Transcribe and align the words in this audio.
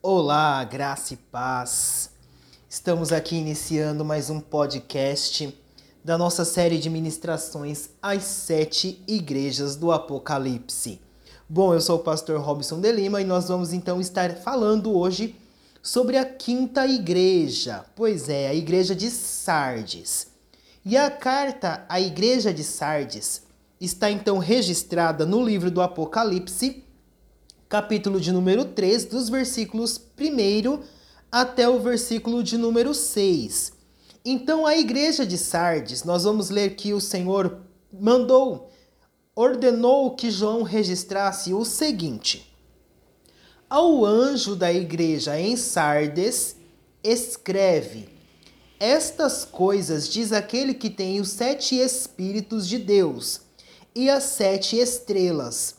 Olá, 0.00 0.62
graça 0.62 1.14
e 1.14 1.16
paz. 1.16 2.10
Estamos 2.70 3.10
aqui 3.10 3.34
iniciando 3.34 4.04
mais 4.04 4.30
um 4.30 4.38
podcast 4.38 5.52
da 6.04 6.16
nossa 6.16 6.44
série 6.44 6.78
de 6.78 6.88
ministrações 6.88 7.90
às 8.00 8.22
sete 8.22 9.02
igrejas 9.08 9.74
do 9.74 9.90
Apocalipse. 9.90 11.00
Bom, 11.48 11.74
eu 11.74 11.80
sou 11.80 11.96
o 11.96 12.02
pastor 12.02 12.40
Robson 12.40 12.80
de 12.80 12.92
Lima 12.92 13.20
e 13.20 13.24
nós 13.24 13.48
vamos 13.48 13.72
então 13.72 14.00
estar 14.00 14.36
falando 14.36 14.96
hoje 14.96 15.34
sobre 15.82 16.16
a 16.16 16.24
quinta 16.24 16.86
igreja, 16.86 17.84
pois 17.96 18.28
é, 18.28 18.46
a 18.46 18.54
igreja 18.54 18.94
de 18.94 19.10
Sardes. 19.10 20.28
E 20.84 20.96
a 20.96 21.10
carta 21.10 21.84
à 21.88 22.00
igreja 22.00 22.54
de 22.54 22.62
Sardes 22.62 23.42
está 23.80 24.08
então 24.08 24.38
registrada 24.38 25.26
no 25.26 25.44
livro 25.44 25.72
do 25.72 25.82
Apocalipse, 25.82 26.84
capítulo 27.68 28.18
de 28.18 28.32
número 28.32 28.64
3, 28.64 29.04
dos 29.04 29.28
versículos 29.28 30.00
1 30.18 30.80
até 31.30 31.68
o 31.68 31.78
versículo 31.78 32.42
de 32.42 32.56
número 32.56 32.94
6. 32.94 33.72
Então, 34.24 34.66
a 34.66 34.76
igreja 34.76 35.26
de 35.26 35.36
Sardes, 35.36 36.02
nós 36.02 36.24
vamos 36.24 36.48
ler 36.48 36.76
que 36.76 36.94
o 36.94 37.00
Senhor 37.00 37.60
mandou, 37.92 38.70
ordenou 39.34 40.14
que 40.16 40.30
João 40.30 40.62
registrasse 40.62 41.52
o 41.52 41.62
seguinte: 41.64 42.50
Ao 43.68 44.04
anjo 44.04 44.56
da 44.56 44.72
igreja 44.72 45.38
em 45.38 45.54
Sardes, 45.54 46.56
escreve: 47.04 48.08
Estas 48.80 49.44
coisas 49.44 50.08
diz 50.08 50.32
aquele 50.32 50.72
que 50.72 50.88
tem 50.88 51.20
os 51.20 51.28
sete 51.28 51.76
Espíritos 51.76 52.66
de 52.66 52.78
Deus 52.78 53.42
e 53.94 54.08
as 54.08 54.24
sete 54.24 54.78
estrelas. 54.78 55.77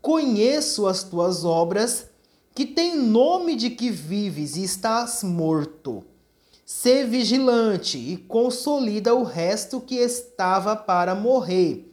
Conheço 0.00 0.86
as 0.86 1.02
tuas 1.02 1.44
obras, 1.44 2.08
que 2.54 2.64
tem 2.64 2.96
nome 2.96 3.56
de 3.56 3.70
que 3.70 3.90
vives 3.90 4.56
e 4.56 4.62
estás 4.62 5.22
morto. 5.22 6.04
Sê 6.64 7.04
vigilante 7.04 7.98
e 7.98 8.16
consolida 8.16 9.14
o 9.14 9.22
resto 9.22 9.80
que 9.80 9.96
estava 9.96 10.76
para 10.76 11.14
morrer, 11.14 11.92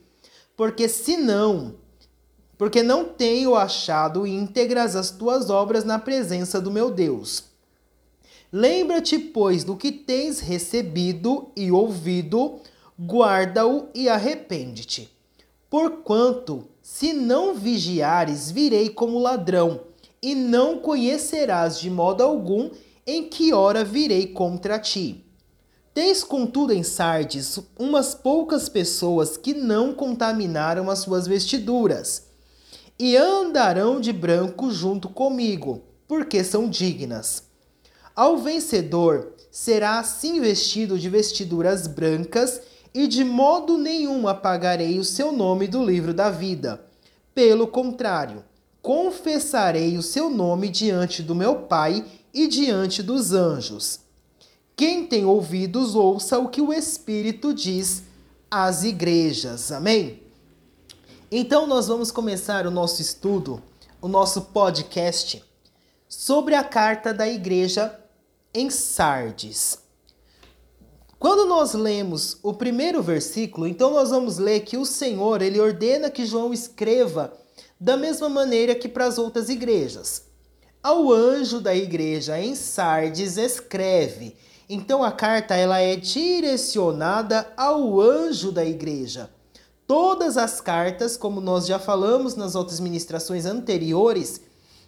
porque 0.56 0.90
senão, 0.90 1.76
porque 2.58 2.84
não 2.84 3.06
tenho 3.06 3.56
achado 3.56 4.28
íntegras 4.28 4.96
as 4.96 5.12
tuas 5.12 5.50
obras 5.50 5.84
na 5.84 5.98
presença 5.98 6.60
do 6.60 6.70
meu 6.70 6.92
Deus. 6.92 7.46
Lembra-te, 8.52 9.18
pois, 9.18 9.64
do 9.64 9.76
que 9.76 9.92
tens 9.92 10.40
recebido 10.40 11.52
e 11.56 11.72
ouvido, 11.72 12.60
guarda-o 13.00 13.90
e 13.94 14.08
arrepende-te. 14.08 15.10
Porquanto, 15.70 16.68
se 16.86 17.14
não 17.14 17.56
vigiares, 17.56 18.52
virei 18.52 18.90
como 18.90 19.18
ladrão, 19.18 19.82
e 20.22 20.36
não 20.36 20.78
conhecerás 20.78 21.80
de 21.80 21.90
modo 21.90 22.22
algum 22.22 22.70
em 23.08 23.28
que 23.28 23.52
hora 23.52 23.84
virei 23.84 24.28
contra 24.28 24.78
ti. 24.78 25.26
Tens, 25.96 26.24
contudo, 26.24 26.72
em 26.72 26.84
Sardes 26.84 27.60
umas 27.80 28.14
poucas 28.14 28.70
pessoas 28.70 29.36
que 29.36 29.56
não 29.56 29.96
contaminaram 29.96 30.92
as 30.92 31.00
suas 31.00 31.26
vestiduras, 31.26 32.28
e 33.00 33.18
andarão 33.18 34.00
de 34.00 34.14
branco 34.14 34.70
junto 34.70 35.10
comigo, 35.10 35.82
porque 36.08 36.44
são 36.44 36.70
dignas. 36.70 37.46
Ao 38.16 38.38
vencedor 38.38 39.34
será 39.50 39.98
assim 39.98 40.40
vestido 40.40 41.00
de 41.00 41.10
vestiduras 41.10 41.88
brancas 41.88 42.62
e 42.96 43.08
de 43.08 43.26
modo 43.26 43.78
nenhum 43.78 44.26
apagarei 44.26 44.98
o 44.98 45.04
seu 45.04 45.34
nome 45.34 45.68
do 45.68 45.84
livro 45.84 46.14
da 46.14 46.30
vida. 46.30 46.82
Pelo 47.34 47.68
contrário, 47.68 48.46
confessarei 48.82 49.98
o 49.98 50.02
seu 50.02 50.30
nome 50.30 50.70
diante 50.70 51.22
do 51.22 51.36
meu 51.36 51.64
Pai 51.64 52.06
e 52.34 52.48
diante 52.48 53.04
dos 53.04 53.34
anjos. 53.34 54.00
Quem 54.78 55.06
tem 55.06 55.26
ouvidos, 55.26 55.94
ouça 55.94 56.40
o 56.40 56.48
que 56.48 56.62
o 56.62 56.72
Espírito 56.72 57.54
diz 57.54 58.04
às 58.50 58.86
igrejas. 58.86 59.74
Amém? 59.74 60.24
Então, 61.30 61.68
nós 61.68 61.90
vamos 61.90 62.12
começar 62.12 62.66
o 62.66 62.72
nosso 62.72 63.02
estudo, 63.02 63.62
o 64.02 64.08
nosso 64.08 64.42
podcast, 64.42 65.44
sobre 66.08 66.56
a 66.56 66.64
carta 66.64 67.14
da 67.14 67.28
igreja 67.28 68.00
em 68.54 68.70
Sardes. 68.70 69.85
Quando 71.18 71.46
nós 71.46 71.74
lemos 71.74 72.38
o 72.44 72.54
primeiro 72.54 73.02
versículo, 73.02 73.68
então 73.68 73.94
nós 73.94 74.10
vamos 74.10 74.38
ler 74.38 74.62
que 74.62 74.78
o 74.78 74.86
Senhor, 74.86 75.42
ele 75.42 75.60
ordena 75.60 76.10
que 76.10 76.26
João 76.26 76.54
escreva 76.54 77.34
da 77.80 77.98
mesma 77.98 78.30
maneira 78.30 78.76
que 78.76 78.88
para 78.88 79.06
as 79.06 79.18
outras 79.18 79.50
igrejas. 79.50 80.24
Ao 80.84 81.12
anjo 81.12 81.60
da 81.60 81.76
igreja 81.76 82.40
em 82.40 82.54
Sardes 82.54 83.38
escreve. 83.38 84.36
Então 84.70 85.04
a 85.04 85.12
carta 85.12 85.56
ela 85.56 85.80
é 85.80 85.96
direcionada 85.96 87.48
ao 87.56 88.00
anjo 88.00 88.52
da 88.52 88.66
igreja. 88.66 89.30
Todas 89.88 90.38
as 90.38 90.60
cartas, 90.60 91.16
como 91.16 91.40
nós 91.40 91.66
já 91.66 91.78
falamos 91.78 92.36
nas 92.36 92.56
outras 92.56 92.80
ministrações 92.80 93.46
anteriores, 93.46 94.42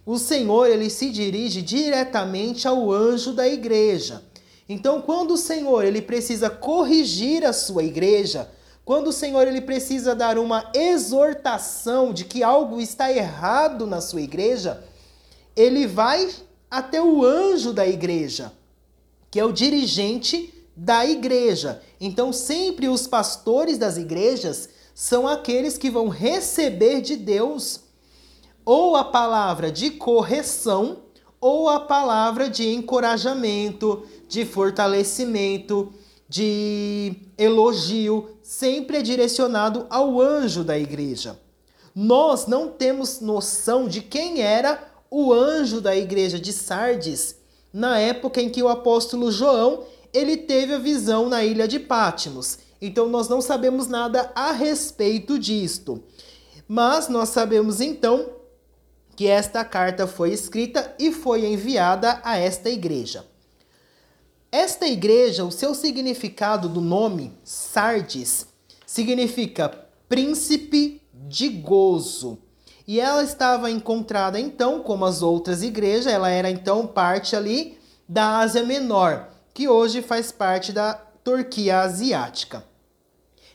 o 0.06 0.18
Senhor 0.18 0.68
ele 0.68 0.90
se 0.90 1.10
dirige 1.10 1.62
diretamente 1.62 2.68
ao 2.68 2.92
anjo 2.92 3.34
da 3.34 3.48
igreja. 3.48 4.24
Então, 4.70 5.02
quando 5.02 5.32
o 5.32 5.38
Senhor 5.38 5.86
ele 5.86 6.02
precisa 6.02 6.50
corrigir 6.50 7.46
a 7.46 7.54
sua 7.54 7.84
igreja, 7.84 8.50
quando 8.84 9.08
o 9.08 9.14
Senhor 9.14 9.48
ele 9.48 9.62
precisa 9.62 10.16
dar 10.16 10.38
uma 10.38 10.72
exortação 10.74 12.14
de 12.14 12.26
que 12.26 12.44
algo 12.44 12.80
está 12.80 13.12
errado 13.12 13.86
na 13.86 14.02
sua 14.02 14.22
igreja, 14.22 14.84
ele 15.56 15.88
vai 15.88 16.30
até 16.70 17.02
o 17.02 17.24
anjo 17.24 17.74
da 17.74 17.88
igreja, 17.88 18.52
que 19.32 19.40
é 19.40 19.46
o 19.46 19.52
dirigente 19.52 20.54
da 20.76 21.06
igreja. 21.06 21.82
Então, 22.00 22.32
sempre 22.32 22.88
os 22.88 23.08
pastores 23.08 23.78
das 23.78 23.98
igrejas 23.98 24.70
são 24.94 25.28
aqueles 25.28 25.78
que 25.78 25.90
vão 25.90 26.08
receber 26.08 27.02
de 27.02 27.16
Deus 27.16 27.82
ou 28.66 28.96
a 28.96 29.04
palavra 29.04 29.72
de 29.72 29.92
correção 29.92 30.98
ou 31.40 31.70
a 31.70 31.80
palavra 31.80 32.50
de 32.50 32.68
encorajamento, 32.68 34.04
de 34.28 34.46
fortalecimento, 34.46 35.94
de 36.28 37.16
elogio, 37.38 38.32
sempre 38.42 38.98
é 38.98 39.02
direcionado 39.02 39.86
ao 39.90 40.20
anjo 40.20 40.64
da 40.64 40.78
igreja. 40.78 41.40
Nós 41.96 42.48
não 42.48 42.70
temos 42.70 43.22
noção 43.22 43.88
de 43.88 44.02
quem 44.02 44.42
era 44.42 44.92
o 45.10 45.34
anjo 45.34 45.80
da 45.80 45.96
igreja 45.96 46.40
de 46.40 46.52
Sardes 46.52 47.38
na 47.74 48.00
época 48.00 48.42
em 48.42 48.50
que 48.50 48.62
o 48.62 48.68
apóstolo 48.68 49.32
João 49.32 49.84
ele 50.14 50.38
teve 50.38 50.74
a 50.74 50.80
visão 50.80 51.30
na 51.30 51.44
ilha 51.44 51.68
de 51.68 51.80
Pátimos. 51.80 52.60
Então 52.82 53.08
nós 53.08 53.28
não 53.28 53.42
sabemos 53.42 53.88
nada 53.88 54.32
a 54.36 54.52
respeito 54.52 55.38
disto. 55.38 56.04
Mas 56.68 57.08
nós 57.08 57.30
sabemos 57.30 57.82
então 57.82 58.30
que 59.18 59.28
esta 59.28 59.66
carta 59.66 60.06
foi 60.06 60.32
escrita 60.32 60.94
e 61.00 61.12
foi 61.12 61.48
enviada 61.48 62.22
a 62.24 62.38
esta 62.38 62.70
igreja. 62.70 63.26
Esta 64.52 64.86
igreja, 64.86 65.44
o 65.44 65.52
seu 65.52 65.74
significado 65.74 66.70
do 66.70 66.80
nome, 66.80 67.34
Sardes, 67.44 68.46
significa 68.86 69.70
príncipe 70.08 71.02
de 71.12 71.50
gozo. 71.50 72.38
E 72.88 73.00
ela 73.00 73.24
estava 73.24 73.72
encontrada 73.72 74.40
então, 74.40 74.84
como 74.84 75.04
as 75.04 75.24
outras 75.24 75.64
igrejas, 75.64 76.06
ela 76.06 76.30
era 76.30 76.52
então 76.52 76.86
parte 76.86 77.36
ali 77.36 77.80
da 78.08 78.38
Ásia 78.38 78.64
Menor, 78.64 79.30
que 79.52 79.68
hoje 79.68 80.04
faz 80.04 80.32
parte 80.32 80.72
da 80.72 80.94
Turquia 81.24 81.80
asiática. 81.80 82.64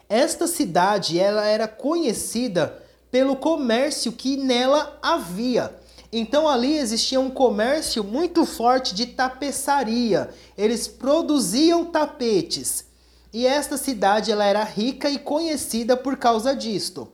Esta 0.08 0.48
cidade, 0.48 1.20
ela 1.20 1.46
era 1.46 1.68
conhecida 1.68 2.81
pelo 3.12 3.36
comércio 3.36 4.10
que 4.10 4.38
nela 4.38 4.98
havia. 5.02 5.78
Então 6.10 6.48
ali 6.48 6.78
existia 6.78 7.20
um 7.20 7.30
comércio 7.30 8.02
muito 8.02 8.46
forte 8.46 8.94
de 8.94 9.06
tapeçaria. 9.06 10.30
Eles 10.56 10.88
produziam 10.88 11.84
tapetes. 11.84 12.86
E 13.32 13.46
esta 13.46 13.76
cidade 13.76 14.32
ela 14.32 14.44
era 14.44 14.64
rica 14.64 15.10
e 15.10 15.18
conhecida 15.18 15.94
por 15.94 16.16
causa 16.16 16.56
disto. 16.56 17.12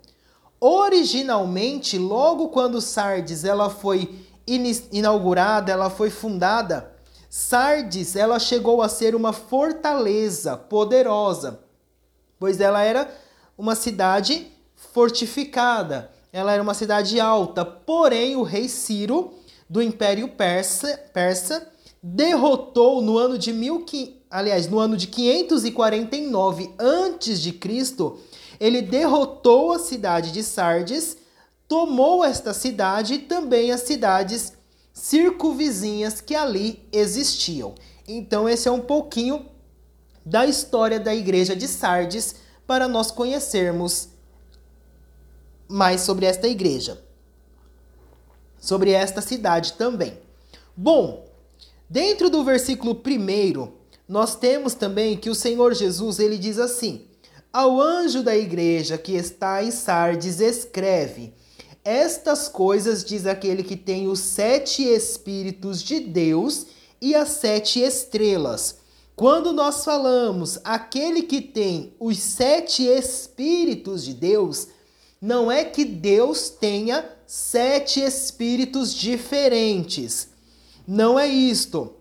Originalmente, 0.60 1.98
logo 1.98 2.48
quando 2.48 2.80
Sardes 2.80 3.44
ela 3.44 3.68
foi 3.68 4.24
inaugurada, 4.46 5.70
ela 5.70 5.90
foi 5.90 6.10
fundada, 6.10 6.92
Sardes 7.28 8.16
ela 8.16 8.38
chegou 8.38 8.82
a 8.82 8.88
ser 8.88 9.14
uma 9.14 9.32
fortaleza 9.32 10.56
poderosa, 10.56 11.60
pois 12.38 12.60
ela 12.60 12.82
era 12.82 13.12
uma 13.56 13.74
cidade 13.74 14.50
fortificada. 14.92 16.10
Ela 16.32 16.52
era 16.52 16.62
uma 16.62 16.74
cidade 16.74 17.18
alta, 17.18 17.64
porém 17.64 18.36
o 18.36 18.42
rei 18.42 18.68
Ciro 18.68 19.34
do 19.68 19.82
Império 19.82 20.28
Persa, 20.28 20.98
Persa 21.12 21.66
derrotou 22.02 23.02
no 23.02 23.18
ano 23.18 23.36
de 23.36 23.52
mil, 23.52 23.84
aliás, 24.30 24.68
no 24.68 24.78
ano 24.78 24.96
de 24.96 25.06
549 25.06 26.74
antes 26.78 27.40
de 27.40 27.52
Cristo, 27.52 28.18
ele 28.60 28.82
derrotou 28.82 29.72
a 29.72 29.78
cidade 29.78 30.32
de 30.32 30.42
Sardes, 30.42 31.16
tomou 31.66 32.24
esta 32.24 32.54
cidade 32.54 33.14
e 33.14 33.18
também 33.18 33.70
as 33.72 33.82
cidades 33.82 34.52
circunvizinhas 34.92 36.20
que 36.20 36.34
ali 36.34 36.86
existiam. 36.92 37.74
Então, 38.06 38.48
esse 38.48 38.68
é 38.68 38.70
um 38.70 38.80
pouquinho 38.80 39.46
da 40.24 40.46
história 40.46 40.98
da 40.98 41.14
igreja 41.14 41.54
de 41.54 41.68
Sardes 41.68 42.34
para 42.66 42.88
nós 42.88 43.10
conhecermos 43.10 44.08
mais 45.68 46.00
sobre 46.00 46.24
esta 46.24 46.48
igreja, 46.48 47.02
sobre 48.58 48.90
esta 48.90 49.20
cidade 49.20 49.74
também. 49.74 50.18
Bom, 50.76 51.26
dentro 51.88 52.30
do 52.30 52.42
versículo 52.42 52.92
1, 52.94 53.72
nós 54.08 54.34
temos 54.34 54.72
também 54.72 55.16
que 55.16 55.28
o 55.28 55.34
Senhor 55.34 55.74
Jesus 55.74 56.18
ele 56.18 56.38
diz 56.38 56.58
assim: 56.58 57.06
Ao 57.52 57.78
anjo 57.80 58.22
da 58.22 58.36
igreja 58.36 58.96
que 58.96 59.12
está 59.12 59.62
em 59.62 59.70
Sardes, 59.70 60.40
escreve: 60.40 61.34
Estas 61.84 62.48
coisas 62.48 63.04
diz 63.04 63.26
aquele 63.26 63.62
que 63.62 63.76
tem 63.76 64.08
os 64.08 64.20
sete 64.20 64.82
Espíritos 64.82 65.82
de 65.82 66.00
Deus 66.00 66.66
e 67.00 67.14
as 67.14 67.28
sete 67.28 67.80
estrelas. 67.80 68.78
Quando 69.14 69.52
nós 69.52 69.84
falamos 69.84 70.60
aquele 70.62 71.22
que 71.22 71.40
tem 71.40 71.92
os 71.98 72.18
sete 72.18 72.84
Espíritos 72.84 74.04
de 74.04 74.14
Deus, 74.14 74.68
não 75.20 75.50
é 75.50 75.64
que 75.64 75.84
Deus 75.84 76.48
tenha 76.48 77.04
sete 77.26 78.00
espíritos 78.00 78.94
diferentes. 78.94 80.28
Não 80.86 81.18
é 81.18 81.26
isto. 81.26 81.92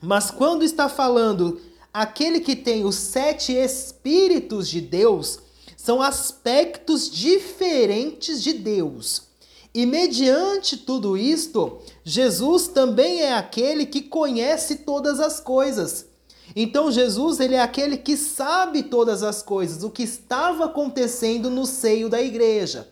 Mas 0.00 0.30
quando 0.30 0.64
está 0.64 0.88
falando 0.88 1.60
aquele 1.92 2.40
que 2.40 2.56
tem 2.56 2.84
os 2.84 2.96
sete 2.96 3.52
espíritos 3.52 4.68
de 4.68 4.80
Deus, 4.80 5.38
são 5.76 6.00
aspectos 6.00 7.10
diferentes 7.10 8.42
de 8.42 8.54
Deus. 8.54 9.28
E 9.74 9.84
mediante 9.86 10.76
tudo 10.76 11.16
isto, 11.16 11.80
Jesus 12.02 12.68
também 12.68 13.22
é 13.22 13.34
aquele 13.34 13.84
que 13.84 14.00
conhece 14.00 14.76
todas 14.76 15.20
as 15.20 15.40
coisas. 15.40 16.06
Então 16.56 16.90
Jesus, 16.90 17.40
ele 17.40 17.54
é 17.54 17.60
aquele 17.60 17.96
que 17.96 18.16
sabe 18.16 18.82
todas 18.84 19.22
as 19.22 19.42
coisas, 19.42 19.82
o 19.82 19.90
que 19.90 20.04
estava 20.04 20.66
acontecendo 20.66 21.50
no 21.50 21.66
seio 21.66 22.08
da 22.08 22.22
igreja. 22.22 22.88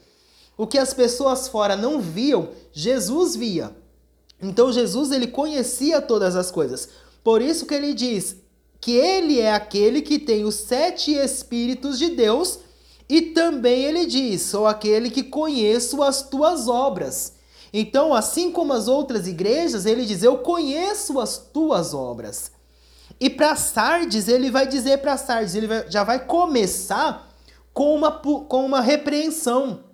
O 0.57 0.67
que 0.67 0.79
as 0.79 0.93
pessoas 0.93 1.49
fora 1.49 1.77
não 1.77 2.01
viam, 2.01 2.49
Jesus 2.73 3.37
via. 3.37 3.75
Então 4.41 4.73
Jesus, 4.73 5.13
ele 5.13 5.29
conhecia 5.29 6.01
todas 6.01 6.35
as 6.35 6.51
coisas. 6.51 6.89
Por 7.23 7.41
isso 7.41 7.67
que 7.67 7.75
ele 7.75 7.95
diz 7.95 8.37
que 8.81 8.93
ele 8.93 9.39
é 9.39 9.53
aquele 9.53 10.03
que 10.03 10.19
tem 10.19 10.45
os 10.45 10.57
sete 10.57 11.13
espíritos 11.13 11.99
de 11.99 12.11
Deus 12.11 12.59
e 13.09 13.21
também 13.21 13.85
ele 13.85 14.07
diz: 14.07 14.43
sou 14.43 14.67
aquele 14.67 15.11
que 15.11 15.23
conheço 15.23 16.03
as 16.03 16.23
tuas 16.23 16.67
obras. 16.67 17.35
Então, 17.73 18.13
assim 18.13 18.51
como 18.51 18.73
as 18.73 18.89
outras 18.89 19.27
igrejas, 19.27 19.85
ele 19.87 20.05
diz: 20.05 20.23
eu 20.23 20.39
conheço 20.39 21.21
as 21.21 21.37
tuas 21.39 21.93
obras. 21.93 22.52
E 23.23 23.31
para 23.31 23.55
Sardes, 23.55 24.27
ele 24.27 24.51
vai 24.51 24.67
dizer 24.67 24.99
para 24.99 25.17
Sardes, 25.17 25.55
ele 25.55 25.69
vai, 25.69 25.89
já 25.89 26.03
vai 26.03 26.27
começar 26.27 27.33
com 27.73 27.95
uma, 27.95 28.11
com 28.11 28.67
uma 28.67 28.81
repreensão. 28.81 29.85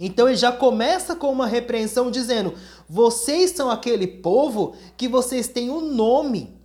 Então 0.00 0.26
ele 0.26 0.38
já 0.38 0.50
começa 0.50 1.14
com 1.14 1.30
uma 1.30 1.46
repreensão 1.46 2.10
dizendo: 2.10 2.54
vocês 2.88 3.50
são 3.50 3.70
aquele 3.70 4.06
povo 4.06 4.74
que 4.96 5.06
vocês 5.06 5.48
têm 5.48 5.68
um 5.68 5.82
nome. 5.82 6.58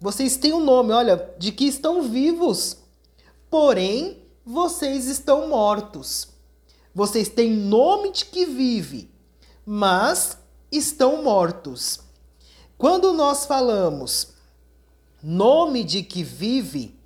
Vocês 0.00 0.36
têm 0.36 0.52
um 0.52 0.64
nome, 0.64 0.92
olha, 0.92 1.32
de 1.38 1.52
que 1.52 1.66
estão 1.66 2.02
vivos. 2.02 2.78
Porém, 3.48 4.20
vocês 4.44 5.06
estão 5.06 5.46
mortos. 5.46 6.30
Vocês 6.92 7.28
têm 7.28 7.52
nome 7.52 8.10
de 8.10 8.24
que 8.24 8.44
vive, 8.44 9.08
mas 9.64 10.36
estão 10.72 11.22
mortos. 11.22 12.00
Quando 12.76 13.12
nós 13.12 13.46
falamos 13.46 14.36
nome 15.22 15.84
de 15.84 16.02
que 16.02 16.22
vive, 16.22 16.98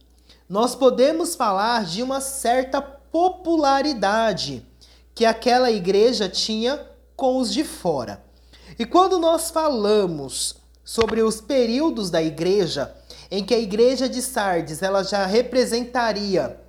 nós 0.49 0.75
podemos 0.75 1.35
falar 1.35 1.85
de 1.85 2.03
uma 2.03 2.20
certa 2.20 2.81
popularidade 2.82 4.67
que 5.14 5.25
aquela 5.25 5.70
igreja 5.70 6.29
tinha 6.29 6.87
com 7.17 7.38
os 7.38 7.53
de 7.53 7.64
fora. 7.64 8.23
E 8.79 8.85
quando 8.85 9.19
nós 9.19 9.50
falamos 9.50 10.56
sobre 10.85 11.23
os 11.23 11.41
períodos 11.41 12.11
da 12.11 12.23
igreja, 12.23 12.94
em 13.31 13.44
que 13.44 13.55
a 13.55 13.59
igreja 13.59 14.09
de 14.09 14.20
Sardes 14.20 14.82
ela 14.82 15.03
já 15.03 15.25
representaria 15.25 16.61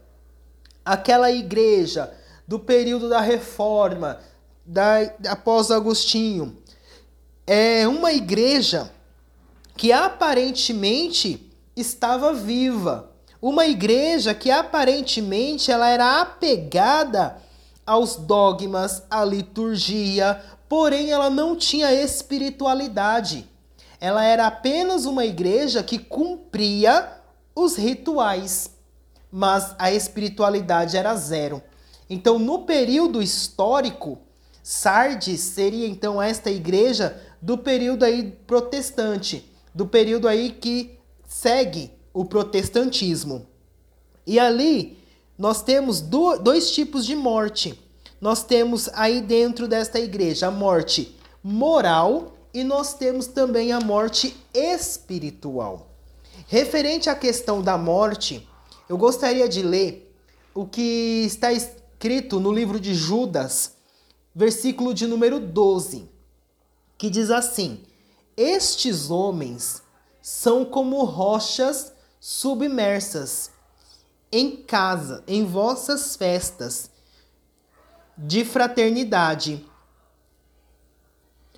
aquela 0.85 1.31
igreja 1.31 2.13
do 2.47 2.59
período 2.59 3.09
da 3.09 3.19
reforma, 3.19 4.19
da, 4.65 4.99
após 5.27 5.71
Agostinho, 5.71 6.57
é 7.45 7.85
uma 7.87 8.13
igreja 8.13 8.92
que 9.75 9.91
aparentemente 9.91 11.51
estava 11.75 12.33
viva. 12.33 13.11
Uma 13.41 13.65
igreja 13.65 14.33
que 14.33 14.49
aparentemente 14.49 15.71
ela 15.71 15.89
era 15.89 16.21
apegada 16.21 17.37
aos 17.85 18.15
dogmas, 18.15 19.03
à 19.09 19.25
liturgia, 19.25 20.41
porém 20.69 21.11
ela 21.11 21.29
não 21.29 21.55
tinha 21.55 21.91
espiritualidade. 21.91 23.49
Ela 23.99 24.23
era 24.23 24.47
apenas 24.47 25.05
uma 25.05 25.25
igreja 25.25 25.83
que 25.83 25.97
cumpria 25.97 27.17
os 27.55 27.75
rituais, 27.75 28.71
mas 29.31 29.75
a 29.77 29.91
espiritualidade 29.91 30.95
era 30.95 31.15
zero. 31.15 31.61
Então, 32.09 32.37
no 32.37 32.59
período 32.59 33.21
histórico, 33.21 34.19
Sardes 34.61 35.41
seria 35.41 35.87
então 35.87 36.21
esta 36.21 36.49
igreja 36.49 37.21
do 37.41 37.57
período 37.57 38.05
aí 38.05 38.31
protestante 38.45 39.52
do 39.73 39.87
período 39.87 40.27
aí 40.27 40.51
que 40.51 40.97
segue 41.27 41.91
o 42.13 42.25
protestantismo. 42.25 43.47
E 44.25 44.39
ali 44.39 44.97
nós 45.37 45.63
temos 45.63 45.99
dois 45.99 46.71
tipos 46.71 47.05
de 47.05 47.15
morte. 47.15 47.79
Nós 48.21 48.43
temos 48.43 48.89
aí 48.93 49.19
dentro 49.19 49.67
desta 49.67 49.99
igreja 49.99 50.47
a 50.47 50.51
morte 50.51 51.17
moral 51.43 52.33
e 52.53 52.63
nós 52.63 52.93
temos 52.93 53.27
também 53.27 53.71
a 53.71 53.81
morte 53.81 54.35
espiritual. 54.53 55.89
Referente 56.47 57.09
à 57.09 57.15
questão 57.15 57.61
da 57.61 57.77
morte, 57.77 58.47
eu 58.87 58.97
gostaria 58.97 59.49
de 59.49 59.61
ler 59.61 60.15
o 60.53 60.65
que 60.65 61.23
está 61.25 61.51
escrito 61.51 62.39
no 62.39 62.51
livro 62.51 62.79
de 62.79 62.93
Judas, 62.93 63.73
versículo 64.35 64.93
de 64.93 65.07
número 65.07 65.39
12, 65.39 66.07
que 66.97 67.09
diz 67.09 67.31
assim: 67.31 67.81
estes 68.35 69.09
homens 69.09 69.81
são 70.21 70.65
como 70.65 71.03
rochas 71.03 71.93
submersas 72.19 73.51
em 74.31 74.55
casa, 74.55 75.23
em 75.27 75.45
vossas 75.45 76.15
festas 76.15 76.89
de 78.17 78.43
fraternidade, 78.43 79.65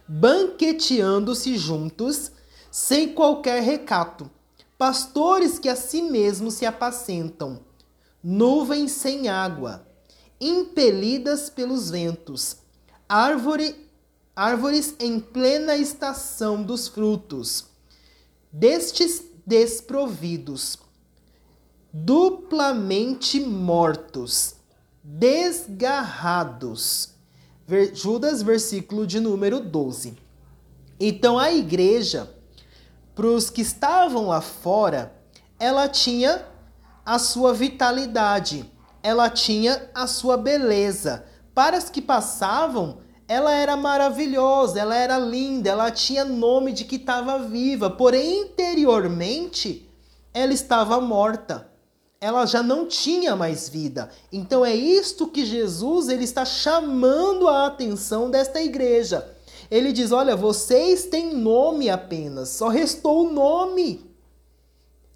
banqueteando-se 0.08 1.58
juntos, 1.58 2.32
sem 2.72 3.14
qualquer 3.14 3.62
recato, 3.62 4.30
pastores 4.78 5.58
que 5.58 5.70
a 5.70 5.76
si 5.76 6.02
mesmos 6.02 6.56
se 6.56 6.66
apacentam, 6.66 7.62
nuvens 8.22 8.92
sem 8.92 9.30
água, 9.30 9.88
impelidas 10.40 11.50
pelos 11.50 11.90
ventos, 11.90 12.58
árvore 13.08 13.85
árvores 14.36 14.96
em 15.00 15.20
plena 15.20 15.78
estação 15.78 16.62
dos 16.62 16.88
frutos, 16.88 17.66
destes 18.52 19.24
desprovidos, 19.46 20.78
duplamente 21.94 23.40
mortos, 23.40 24.56
desgarrados. 25.04 27.14
Judas, 27.94 28.44
versículo 28.44 29.08
de 29.08 29.20
número 29.20 29.60
12. 29.60 30.16
Então 31.00 31.40
a 31.40 31.52
igreja, 31.52 32.30
para 33.16 33.28
os 33.28 33.50
que 33.50 33.62
estavam 33.62 34.28
lá 34.28 34.42
fora, 34.42 35.16
ela 35.60 35.88
tinha 35.88 36.46
a 37.06 37.18
sua 37.18 37.54
vitalidade, 37.54 38.70
ela 39.02 39.30
tinha 39.30 39.90
a 39.96 40.06
sua 40.06 40.38
beleza. 40.38 41.26
Para 41.54 41.78
os 41.78 41.90
que 41.90 42.02
passavam, 42.02 43.00
ela 43.28 43.54
era 43.54 43.76
maravilhosa, 43.76 44.80
ela 44.80 44.96
era 44.96 45.18
linda, 45.18 45.70
ela 45.70 45.90
tinha 45.90 46.24
nome 46.24 46.72
de 46.72 46.86
que 46.86 46.98
estava 46.98 47.40
viva, 47.40 47.90
porém 47.90 48.42
interiormente 48.42 49.90
ela 50.34 50.54
estava 50.54 51.02
morta. 51.02 51.72
Ela 52.22 52.46
já 52.46 52.62
não 52.62 52.88
tinha 52.88 53.36
mais 53.36 53.68
vida. 53.68 54.10
Então 54.32 54.66
é 54.66 54.74
isto 54.76 55.28
que 55.28 55.46
Jesus 55.46 56.08
ele 56.08 56.24
está 56.24 56.46
chamando 56.46 57.48
a 57.48 57.68
atenção 57.68 58.30
desta 58.30 58.62
igreja. 58.62 59.28
Ele 59.70 59.92
diz: 59.92 60.12
"Olha, 60.12 60.36
vocês 60.36 61.06
têm 61.06 61.36
nome 61.36 61.90
apenas, 61.90 62.50
só 62.50 62.68
restou 62.68 63.28
o 63.28 63.32
nome 63.32 64.10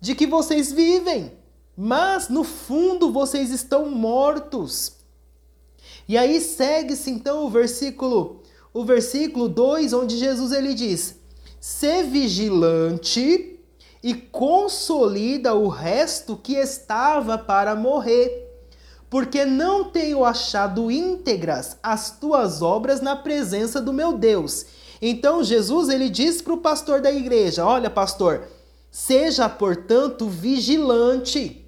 de 0.01 0.15
que 0.15 0.25
vocês 0.25 0.71
vivem, 0.71 1.31
mas 1.75 2.27
no 2.29 2.43
fundo 2.43 3.11
vocês 3.11 3.51
estão 3.51 3.89
mortos." 3.89 4.98
E 6.09 6.17
aí 6.17 6.41
segue-se 6.41 7.11
então 7.11 7.45
o 7.45 7.49
versículo, 7.51 8.41
o 8.73 8.83
versículo 8.83 9.47
2, 9.47 9.93
onde 9.93 10.17
Jesus 10.17 10.51
ele 10.51 10.73
diz: 10.73 11.19
ser 11.61 12.03
vigilante 12.03 13.59
e 14.01 14.15
consolida 14.15 15.53
o 15.53 15.67
resto 15.67 16.35
que 16.35 16.55
estava 16.55 17.37
para 17.37 17.75
morrer. 17.75 18.47
Porque 19.07 19.45
não 19.45 19.85
tenho 19.85 20.25
achado 20.25 20.89
íntegras 20.89 21.77
as 21.81 22.17
tuas 22.17 22.63
obras 22.63 23.01
na 23.01 23.15
presença 23.15 23.79
do 23.79 23.93
meu 23.93 24.17
Deus. 24.17 24.65
Então 24.99 25.43
Jesus 25.43 25.89
ele 25.89 26.09
diz 26.09 26.41
para 26.41 26.53
o 26.53 26.57
pastor 26.57 27.01
da 27.01 27.11
igreja: 27.11 27.63
Olha, 27.63 27.89
pastor, 27.89 28.47
seja 28.89 29.47
portanto 29.47 30.27
vigilante 30.27 31.63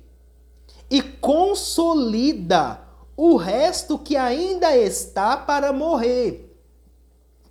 e 0.89 0.99
consolida 0.99 2.90
o 3.23 3.35
resto 3.35 3.99
que 3.99 4.17
ainda 4.17 4.75
está 4.75 5.37
para 5.37 5.71
morrer. 5.71 6.51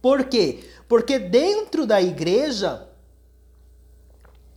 Por 0.02 0.24
quê? 0.24 0.64
Porque 0.88 1.16
dentro 1.16 1.86
da 1.86 2.02
igreja 2.02 2.88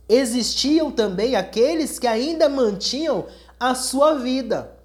existiam 0.08 0.90
também 0.90 1.36
aqueles 1.36 2.00
que 2.00 2.08
ainda 2.08 2.48
mantinham 2.48 3.26
a 3.60 3.76
sua 3.76 4.14
vida, 4.14 4.76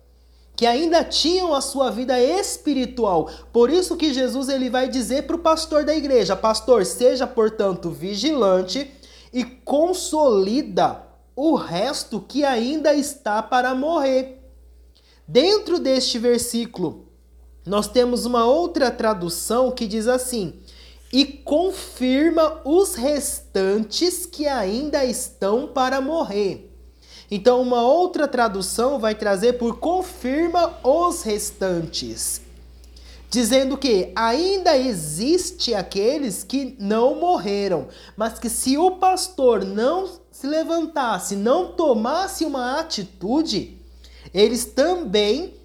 que 0.55 0.67
ainda 0.67 1.03
tinham 1.03 1.51
a 1.55 1.61
sua 1.61 1.89
vida 1.89 2.21
espiritual. 2.21 3.27
Por 3.51 3.71
isso 3.71 3.97
que 3.97 4.13
Jesus 4.13 4.49
ele 4.49 4.69
vai 4.69 4.87
dizer 4.87 5.23
para 5.23 5.35
o 5.35 5.39
pastor 5.39 5.83
da 5.83 5.95
igreja: 5.95 6.35
Pastor, 6.35 6.85
seja 6.85 7.25
portanto 7.25 7.89
vigilante 7.89 8.93
e 9.33 9.43
consolida 9.43 11.07
o 11.35 11.55
resto 11.55 12.21
que 12.21 12.45
ainda 12.45 12.93
está 12.93 13.41
para 13.41 13.73
morrer. 13.73 14.38
Dentro 15.31 15.77
deste 15.77 16.17
versículo, 16.17 17.05
nós 17.63 17.87
temos 17.87 18.25
uma 18.25 18.45
outra 18.45 18.89
tradução 18.89 19.69
que 19.69 19.85
diz 19.85 20.07
assim: 20.07 20.55
e 21.13 21.23
confirma 21.23 22.59
os 22.65 22.95
restantes 22.95 24.25
que 24.25 24.47
ainda 24.47 25.05
estão 25.05 25.67
para 25.67 26.01
morrer. 26.01 26.75
Então, 27.29 27.61
uma 27.61 27.83
outra 27.83 28.27
tradução 28.27 28.97
vai 28.97 29.13
trazer 29.13 29.59
por 29.59 29.77
confirma 29.77 30.79
os 30.83 31.21
restantes, 31.21 32.41
dizendo 33.29 33.77
que 33.77 34.11
ainda 34.15 34.75
existe 34.75 35.75
aqueles 35.75 36.43
que 36.43 36.75
não 36.79 37.13
morreram, 37.13 37.87
mas 38.17 38.39
que 38.39 38.49
se 38.49 38.79
o 38.79 38.95
pastor 38.97 39.63
não 39.63 40.09
se 40.31 40.47
levantasse, 40.47 41.35
não 41.35 41.73
tomasse 41.73 42.45
uma 42.45 42.79
atitude, 42.79 43.78
eles 44.33 44.65
também 44.65 45.55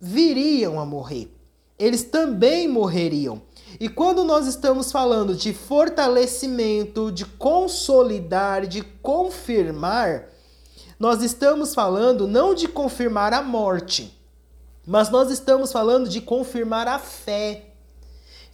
viriam 0.00 0.78
a 0.80 0.86
morrer. 0.86 1.30
Eles 1.78 2.04
também 2.04 2.68
morreriam. 2.68 3.42
E 3.80 3.88
quando 3.88 4.24
nós 4.24 4.46
estamos 4.46 4.92
falando 4.92 5.34
de 5.34 5.52
fortalecimento, 5.52 7.10
de 7.10 7.24
consolidar, 7.24 8.66
de 8.66 8.82
confirmar, 8.82 10.28
nós 10.98 11.22
estamos 11.22 11.74
falando 11.74 12.28
não 12.28 12.54
de 12.54 12.68
confirmar 12.68 13.32
a 13.32 13.42
morte, 13.42 14.16
mas 14.86 15.10
nós 15.10 15.30
estamos 15.30 15.72
falando 15.72 16.08
de 16.08 16.20
confirmar 16.20 16.86
a 16.86 16.98
fé. 16.98 17.70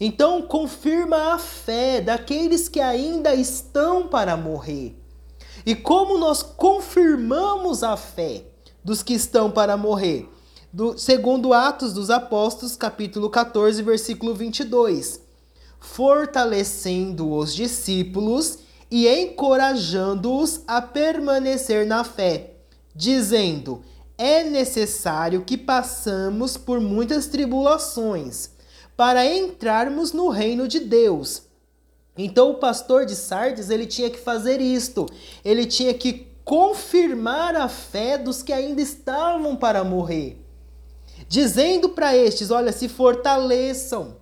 Então, 0.00 0.40
confirma 0.40 1.34
a 1.34 1.38
fé 1.38 2.00
daqueles 2.00 2.68
que 2.68 2.80
ainda 2.80 3.34
estão 3.34 4.08
para 4.08 4.34
morrer. 4.34 4.96
E 5.66 5.74
como 5.76 6.16
nós 6.16 6.42
confirmamos 6.42 7.82
a 7.82 7.98
fé? 7.98 8.44
Dos 8.84 9.02
que 9.02 9.14
estão 9.14 9.50
para 9.50 9.76
morrer. 9.76 10.28
Do, 10.72 10.96
segundo 10.96 11.52
Atos 11.52 11.92
dos 11.92 12.10
Apóstolos, 12.10 12.76
capítulo 12.76 13.28
14, 13.28 13.82
versículo 13.82 14.34
22. 14.34 15.20
Fortalecendo 15.78 17.32
os 17.32 17.54
discípulos 17.54 18.58
e 18.90 19.08
encorajando-os 19.08 20.62
a 20.66 20.80
permanecer 20.82 21.86
na 21.86 22.04
fé, 22.04 22.54
dizendo: 22.94 23.82
É 24.16 24.44
necessário 24.44 25.42
que 25.42 25.56
passamos 25.56 26.56
por 26.56 26.80
muitas 26.80 27.26
tribulações 27.26 28.50
para 28.96 29.24
entrarmos 29.26 30.12
no 30.12 30.28
reino 30.28 30.68
de 30.68 30.80
Deus. 30.80 31.42
Então 32.18 32.50
o 32.50 32.54
pastor 32.56 33.06
de 33.06 33.16
Sardes, 33.16 33.70
ele 33.70 33.86
tinha 33.86 34.10
que 34.10 34.18
fazer 34.18 34.60
isto. 34.60 35.06
Ele 35.42 35.64
tinha 35.64 35.94
que 35.94 36.29
confirmar 36.44 37.54
a 37.56 37.68
fé 37.68 38.18
dos 38.18 38.42
que 38.42 38.52
ainda 38.52 38.80
estavam 38.80 39.56
para 39.56 39.84
morrer, 39.84 40.44
dizendo 41.28 41.90
para 41.90 42.16
estes: 42.16 42.50
olha, 42.50 42.72
se 42.72 42.88
fortaleçam, 42.88 44.16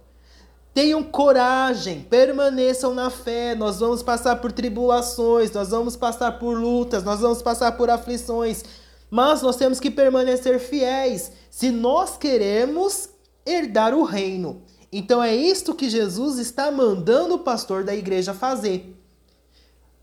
tenham 0.74 1.02
coragem, 1.02 2.02
permaneçam 2.02 2.94
na 2.94 3.10
fé. 3.10 3.54
Nós 3.54 3.80
vamos 3.80 4.02
passar 4.02 4.36
por 4.36 4.52
tribulações, 4.52 5.50
nós 5.52 5.70
vamos 5.70 5.96
passar 5.96 6.38
por 6.38 6.56
lutas, 6.56 7.02
nós 7.02 7.20
vamos 7.20 7.42
passar 7.42 7.72
por 7.72 7.90
aflições, 7.90 8.64
mas 9.10 9.42
nós 9.42 9.56
temos 9.56 9.80
que 9.80 9.90
permanecer 9.90 10.58
fiéis 10.60 11.32
se 11.50 11.70
nós 11.70 12.16
queremos 12.16 13.08
herdar 13.44 13.94
o 13.94 14.04
reino. 14.04 14.62
Então 14.92 15.22
é 15.22 15.34
isto 15.34 15.74
que 15.74 15.88
Jesus 15.88 16.38
está 16.38 16.70
mandando 16.70 17.34
o 17.34 17.38
pastor 17.40 17.84
da 17.84 17.94
igreja 17.94 18.32
fazer. 18.32 18.94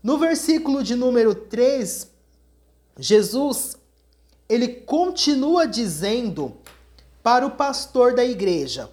No 0.02 0.18
versículo 0.18 0.82
de 0.82 0.94
número 0.94 1.34
3, 1.34 2.10
Jesus, 2.98 3.76
ele 4.48 4.68
continua 4.68 5.66
dizendo 5.66 6.56
para 7.22 7.46
o 7.46 7.50
pastor 7.50 8.14
da 8.14 8.24
igreja: 8.24 8.90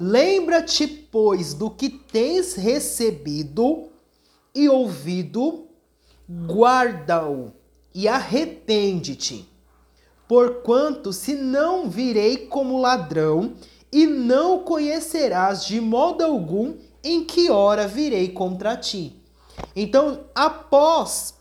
Lembra-te, 0.00 0.86
pois, 0.86 1.54
do 1.54 1.70
que 1.70 1.88
tens 1.88 2.54
recebido 2.54 3.88
e 4.54 4.68
ouvido, 4.68 5.66
guarda-o 6.28 7.52
e 7.94 8.06
arrepende-te. 8.06 9.48
Porquanto, 10.26 11.12
se 11.12 11.34
não 11.34 11.88
virei 11.88 12.46
como 12.48 12.80
ladrão, 12.80 13.54
e 13.90 14.06
não 14.06 14.58
conhecerás 14.60 15.64
de 15.64 15.80
modo 15.80 16.22
algum 16.22 16.76
em 17.08 17.24
que 17.24 17.50
hora 17.50 17.88
virei 17.88 18.28
contra 18.28 18.76
ti. 18.76 19.20
Então, 19.74 20.24
após 20.34 21.34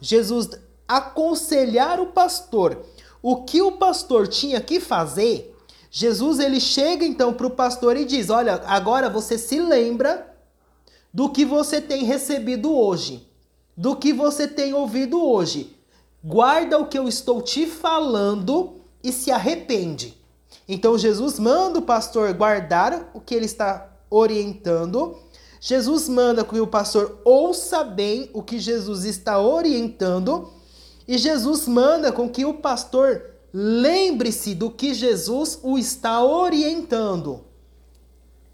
Jesus 0.00 0.50
aconselhar 0.86 2.00
o 2.00 2.06
pastor 2.06 2.84
o 3.22 3.42
que 3.44 3.60
o 3.60 3.72
pastor 3.72 4.26
tinha 4.26 4.60
que 4.60 4.80
fazer, 4.80 5.54
Jesus 5.90 6.38
ele 6.38 6.60
chega 6.60 7.04
então 7.04 7.32
para 7.32 7.46
o 7.46 7.50
pastor 7.50 7.96
e 7.96 8.04
diz: 8.04 8.30
Olha, 8.30 8.62
agora 8.66 9.10
você 9.10 9.36
se 9.36 9.60
lembra 9.60 10.34
do 11.12 11.28
que 11.28 11.44
você 11.44 11.80
tem 11.80 12.04
recebido 12.04 12.74
hoje, 12.74 13.28
do 13.76 13.96
que 13.96 14.12
você 14.12 14.46
tem 14.46 14.72
ouvido 14.72 15.22
hoje. 15.22 15.76
Guarda 16.22 16.78
o 16.78 16.86
que 16.86 16.98
eu 16.98 17.08
estou 17.08 17.42
te 17.42 17.66
falando 17.66 18.76
e 19.02 19.10
se 19.10 19.30
arrepende. 19.30 20.16
Então 20.68 20.96
Jesus 20.96 21.38
manda 21.38 21.78
o 21.78 21.82
pastor 21.82 22.32
guardar 22.34 23.10
o 23.12 23.20
que 23.20 23.34
ele 23.34 23.46
está 23.46 23.89
orientando 24.10 25.16
Jesus 25.60 26.08
manda 26.08 26.42
que 26.42 26.58
o 26.58 26.66
pastor 26.66 27.20
ouça 27.22 27.84
bem 27.84 28.30
o 28.32 28.42
que 28.42 28.58
Jesus 28.58 29.04
está 29.04 29.38
orientando 29.38 30.50
e 31.06 31.18
Jesus 31.18 31.68
manda 31.68 32.10
com 32.10 32.30
que 32.30 32.46
o 32.46 32.54
pastor 32.54 33.22
lembre-se 33.52 34.54
do 34.54 34.70
que 34.70 34.94
Jesus 34.94 35.58
o 35.62 35.76
está 35.76 36.24
orientando. 36.24 37.44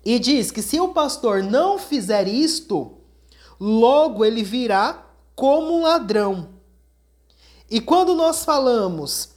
E 0.05 0.19
diz 0.19 0.51
que 0.51 0.63
se 0.63 0.81
o 0.81 0.89
pastor 0.89 1.45
não 1.45 1.79
fizer 1.79 2.27
isto, 2.27 2.95
logo 3.61 4.25
ele 4.25 4.43
virá 4.43 5.07
como 5.37 5.79
um 5.79 5.83
ladrão. 5.83 6.49
E 7.71 7.81
quando 7.81 8.15
nós 8.17 8.45
falamos 8.45 9.31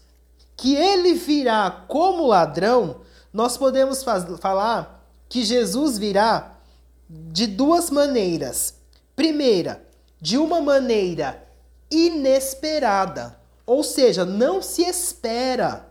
que 0.57 0.75
ele 0.75 1.13
virá 1.13 1.85
como 1.87 2.27
ladrão, 2.27 3.01
nós 3.31 3.57
podemos 3.57 4.03
falar 4.39 4.98
que 5.29 5.43
Jesus 5.43 5.97
virá 5.97 6.57
de 7.07 7.47
duas 7.47 7.89
maneiras. 7.89 8.73
Primeira, 9.15 9.85
de 10.19 10.37
uma 10.37 10.59
maneira 10.59 11.47
inesperada, 11.89 13.39
ou 13.65 13.83
seja, 13.83 14.25
não 14.25 14.61
se 14.61 14.81
espera. 14.81 15.87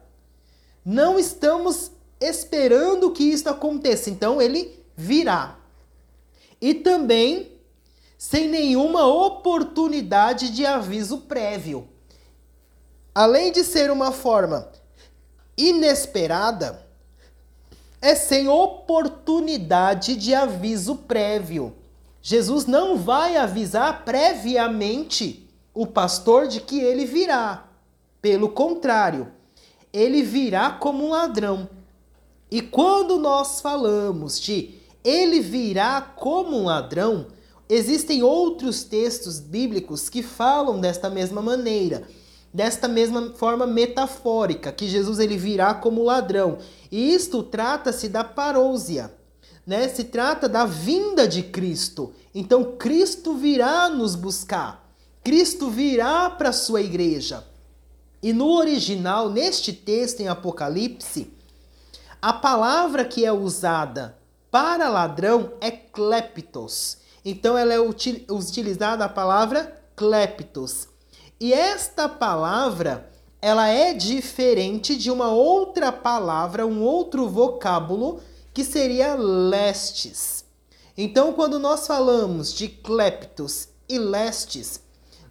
Não 0.85 1.19
estamos 1.19 1.93
esperando 2.21 3.13
que 3.13 3.23
isso 3.23 3.49
aconteça, 3.49 4.11
então 4.11 4.43
ele 4.43 4.85
virá. 4.97 5.57
E 6.61 6.75
também 6.75 7.53
sem 8.19 8.49
nenhuma 8.49 9.07
oportunidade 9.07 10.51
de 10.51 10.67
aviso 10.67 11.19
prévio. 11.19 11.89
Além 13.15 13.53
de 13.53 13.63
ser 13.63 13.91
uma 13.91 14.11
forma 14.11 14.71
inesperada, 15.57 16.88
é 18.01 18.15
sem 18.15 18.49
oportunidade 18.49 20.17
de 20.17 20.35
aviso 20.35 20.97
prévio. 20.97 21.75
Jesus 22.23 22.67
não 22.67 22.97
vai 22.97 23.37
avisar 23.37 24.05
previamente 24.05 25.49
o 25.75 25.87
pastor 25.87 26.47
de 26.47 26.61
que 26.61 26.81
ele 26.81 27.05
virá. 27.05 27.69
Pelo 28.21 28.49
contrário, 28.49 29.29
ele 29.93 30.23
virá 30.23 30.71
como 30.71 31.07
um 31.07 31.11
ladrão. 31.11 31.69
E 32.51 32.61
quando 32.61 33.19
nós 33.19 33.61
falamos 33.61 34.41
de 34.41 34.75
ele 35.05 35.41
virá 35.41 36.01
como 36.01 36.57
um 36.57 36.65
ladrão, 36.65 37.27
existem 37.69 38.23
outros 38.23 38.83
textos 38.83 39.39
bíblicos 39.39 40.09
que 40.09 40.23
falam 40.23 40.81
desta 40.81 41.09
mesma 41.09 41.41
maneira, 41.41 42.07
desta 42.53 42.89
mesma 42.89 43.33
forma 43.35 43.67
metafórica, 43.67 44.73
que 44.73 44.89
Jesus 44.89 45.19
ele 45.19 45.37
virá 45.37 45.75
como 45.75 46.05
ladrão. 46.05 46.59
E 46.91 47.15
isto 47.15 47.43
trata-se 47.43 48.09
da 48.09 48.25
parousia, 48.25 49.13
né? 49.67 49.89
Se 49.89 50.05
trata 50.05 50.49
da 50.49 50.65
vinda 50.65 51.29
de 51.29 51.43
Cristo. 51.43 52.13
Então 52.35 52.77
Cristo 52.77 53.35
virá 53.35 53.89
nos 53.89 54.15
buscar. 54.15 54.89
Cristo 55.23 55.69
virá 55.69 56.31
para 56.31 56.49
a 56.49 56.55
sua 56.55 56.81
igreja. 56.81 57.45
E 58.23 58.33
no 58.33 58.51
original, 58.51 59.31
neste 59.31 59.73
texto 59.73 60.21
em 60.21 60.29
Apocalipse, 60.29 61.33
a 62.21 62.33
palavra 62.33 63.05
que 63.05 63.25
é 63.25 63.33
usada 63.33 64.19
para 64.51 64.89
ladrão 64.89 65.53
é 65.61 65.71
kleptos. 65.71 66.99
Então 67.25 67.57
ela 67.57 67.75
é 67.75 67.79
utilizada 67.79 69.05
a 69.05 69.09
palavra 69.09 69.81
kleptos. 69.95 70.89
E 71.41 71.53
esta 71.53 72.09
palavra, 72.09 73.09
ela 73.41 73.69
é 73.69 73.95
diferente 73.95 74.97
de 74.97 75.09
uma 75.09 75.29
outra 75.29 75.93
palavra, 75.93 76.67
um 76.67 76.83
outro 76.83 77.29
vocábulo 77.29 78.21
que 78.53 78.65
seria 78.65 79.15
lestes. 79.15 80.45
Então, 80.97 81.33
quando 81.33 81.61
nós 81.61 81.87
falamos 81.87 82.53
de 82.53 82.67
kleptos 82.67 83.69
e 83.89 84.01
lestes, 84.01 84.81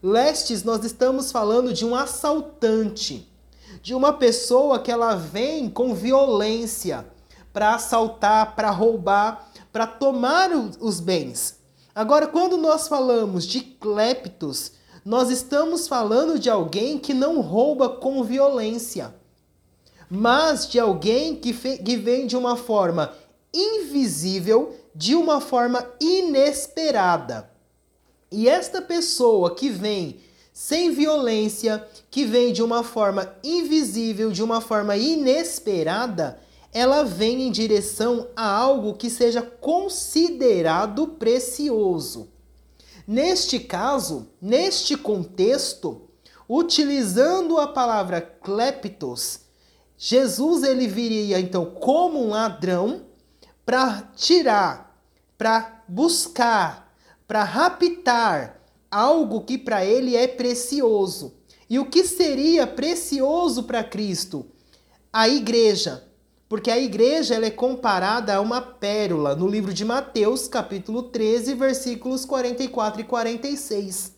lestes 0.02 0.64
nós 0.64 0.86
estamos 0.86 1.30
falando 1.30 1.74
de 1.74 1.86
um 1.86 1.94
assaltante, 1.94 3.30
de 3.82 3.94
uma 3.94 4.14
pessoa 4.14 4.80
que 4.80 4.90
ela 4.90 5.14
vem 5.14 5.70
com 5.70 5.94
violência 5.94 7.06
para 7.52 7.76
assaltar, 7.76 8.56
para 8.56 8.72
roubar, 8.72 9.52
para 9.74 9.86
tomar 9.86 10.52
os 10.80 11.02
bens. 11.02 11.60
Agora, 11.94 12.28
quando 12.28 12.56
nós 12.56 12.88
falamos 12.88 13.46
de 13.46 13.60
kleptos, 13.60 14.77
nós 15.08 15.30
estamos 15.30 15.88
falando 15.88 16.38
de 16.38 16.50
alguém 16.50 17.00
que 17.00 17.14
não 17.14 17.42
rouba 17.42 17.88
com 17.90 18.24
violência 18.24 19.14
mas 20.10 20.68
de 20.68 20.80
alguém 20.80 21.36
que, 21.36 21.54
que 21.54 21.98
vem 21.98 22.26
de 22.26 22.38
uma 22.38 22.56
forma 22.56 23.14
invisível, 23.54 24.76
de 24.96 25.16
uma 25.16 25.42
forma 25.42 25.86
inesperada. 26.00 27.50
E 28.32 28.48
esta 28.48 28.82
pessoa 28.82 29.56
que 29.56 29.70
vem 29.70 30.18
sem 30.54 30.92
violência, 30.92 31.86
que 32.10 32.26
vem 32.26 32.52
de 32.52 32.64
uma 32.64 32.84
forma 32.84 33.32
invisível, 33.44 34.32
de 34.32 34.42
uma 34.42 34.60
forma 34.60 34.98
inesperada, 34.98 36.40
ela 36.74 37.04
vem 37.04 37.44
em 37.44 37.52
direção 37.52 38.28
a 38.36 38.50
algo 38.50 38.96
que 38.96 39.10
seja 39.10 39.42
considerado 39.42 41.08
precioso. 41.08 42.30
Neste 43.08 43.58
caso, 43.58 44.34
neste 44.42 44.98
contexto, 44.98 46.10
utilizando 46.48 47.58
a 47.58 47.66
palavra 47.66 48.20
kleptos, 48.20 49.40
Jesus 49.98 50.62
ele 50.64 50.88
viria 50.88 51.40
então 51.40 51.66
como 51.66 52.22
um 52.22 52.32
ladrão 52.32 53.06
para 53.66 54.02
tirar, 54.14 55.02
para 55.38 55.86
buscar, 55.88 56.94
para 57.26 57.46
raptar 57.46 58.62
algo 58.92 59.46
que 59.46 59.58
para 59.58 59.86
ele 59.86 60.16
é 60.18 60.28
precioso. 60.28 61.38
E 61.70 61.80
o 61.80 61.90
que 61.90 62.04
seria 62.04 62.68
precioso 62.68 63.64
para 63.64 63.86
Cristo? 63.86 64.46
A 65.14 65.30
igreja. 65.30 66.07
Porque 66.50 66.72
a 66.72 66.78
igreja 66.78 67.36
ela 67.36 67.46
é 67.46 67.52
comparada 67.52 68.36
a 68.36 68.42
uma 68.42 68.62
pérola 68.62 69.36
no 69.36 69.48
livro 69.48 69.74
de 69.74 69.84
Mateus, 69.84 70.48
capítulo 70.48 71.04
13, 71.04 71.54
versículos 71.56 72.24
44 72.24 73.02
e 73.02 73.04
46. 73.04 74.14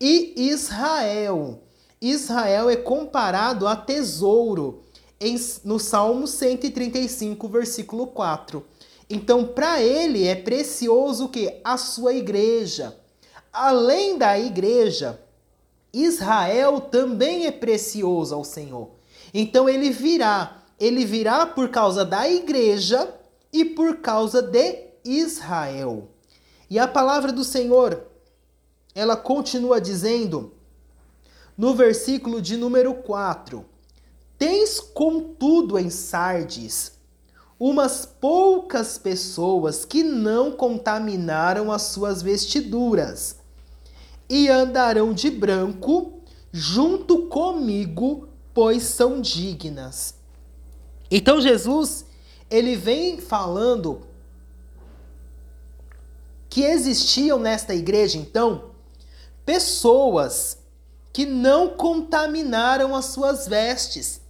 E 0.00 0.34
Israel. 0.36 1.62
Israel 2.00 2.68
é 2.68 2.76
comparado 2.76 3.66
a 3.66 3.74
tesouro 3.76 4.82
em, 5.18 5.36
no 5.64 5.78
Salmo 5.78 6.26
135, 6.26 7.48
versículo 7.48 8.06
4. 8.06 8.64
Então, 9.08 9.44
para 9.44 9.82
ele 9.82 10.26
é 10.26 10.34
precioso 10.34 11.28
que 11.28 11.60
a 11.64 11.76
sua 11.76 12.12
igreja. 12.14 12.96
Além 13.52 14.16
da 14.16 14.38
igreja, 14.38 15.20
Israel 15.92 16.80
também 16.80 17.46
é 17.46 17.50
precioso 17.50 18.34
ao 18.34 18.44
Senhor. 18.44 18.90
Então 19.34 19.68
ele 19.68 19.90
virá, 19.90 20.59
ele 20.80 21.04
virá 21.04 21.46
por 21.46 21.68
causa 21.68 22.04
da 22.04 22.28
igreja 22.28 23.14
e 23.52 23.64
por 23.64 23.98
causa 23.98 24.40
de 24.40 24.86
Israel. 25.04 26.08
E 26.68 26.78
a 26.78 26.88
palavra 26.88 27.30
do 27.30 27.44
Senhor, 27.44 28.02
ela 28.94 29.16
continua 29.16 29.80
dizendo 29.80 30.54
no 31.56 31.74
versículo 31.74 32.40
de 32.40 32.56
número 32.56 32.94
4: 32.94 33.64
Tens, 34.38 34.80
contudo, 34.80 35.78
em 35.78 35.90
Sardes 35.90 36.98
umas 37.60 38.06
poucas 38.06 38.96
pessoas 38.96 39.84
que 39.84 40.02
não 40.02 40.50
contaminaram 40.50 41.70
as 41.70 41.82
suas 41.82 42.22
vestiduras 42.22 43.36
e 44.30 44.48
andarão 44.48 45.12
de 45.12 45.30
branco 45.30 46.22
junto 46.50 47.26
comigo, 47.26 48.28
pois 48.54 48.84
são 48.84 49.20
dignas. 49.20 50.14
Então 51.10 51.40
Jesus, 51.40 52.04
ele 52.50 52.76
vem 52.76 53.18
falando 53.18 54.02
que 56.48 56.62
existiam 56.62 57.38
nesta 57.38 57.74
igreja 57.74 58.18
então 58.18 58.70
pessoas 59.44 60.58
que 61.12 61.26
não 61.26 61.70
contaminaram 61.70 62.94
as 62.94 63.06
suas 63.06 63.46
vestes 63.46 64.20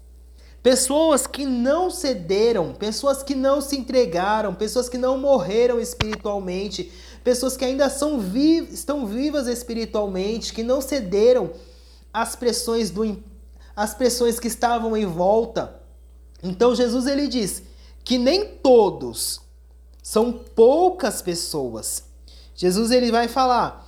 Pessoas 0.62 1.26
que 1.26 1.46
não 1.46 1.90
cederam, 1.90 2.74
pessoas 2.74 3.22
que 3.22 3.34
não 3.34 3.62
se 3.62 3.78
entregaram, 3.78 4.54
pessoas 4.54 4.90
que 4.90 4.98
não 4.98 5.16
morreram 5.16 5.80
espiritualmente, 5.80 6.92
pessoas 7.24 7.56
que 7.56 7.64
ainda 7.64 7.88
são 7.88 8.20
vi 8.20 8.58
estão 8.70 9.06
vivas 9.06 9.46
espiritualmente, 9.46 10.52
que 10.52 10.62
não 10.62 10.82
cederam 10.82 11.50
às 12.12 12.36
pressões 12.36 12.90
do 12.90 13.22
as 13.74 13.94
pressões 13.94 14.38
que 14.38 14.48
estavam 14.48 14.94
em 14.94 15.06
volta. 15.06 15.79
Então 16.42 16.74
Jesus 16.74 17.06
ele 17.06 17.28
diz 17.28 17.62
que 18.04 18.18
nem 18.18 18.46
todos 18.46 19.40
são 20.02 20.32
poucas 20.32 21.20
pessoas. 21.20 22.04
Jesus 22.54 22.90
ele 22.90 23.10
vai 23.10 23.28
falar 23.28 23.86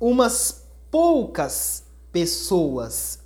umas 0.00 0.64
poucas 0.90 1.84
pessoas 2.12 3.20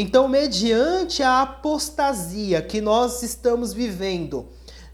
então, 0.00 0.28
mediante 0.28 1.24
a 1.24 1.42
apostasia 1.42 2.62
que 2.62 2.80
nós 2.80 3.24
estamos 3.24 3.72
vivendo, 3.72 4.46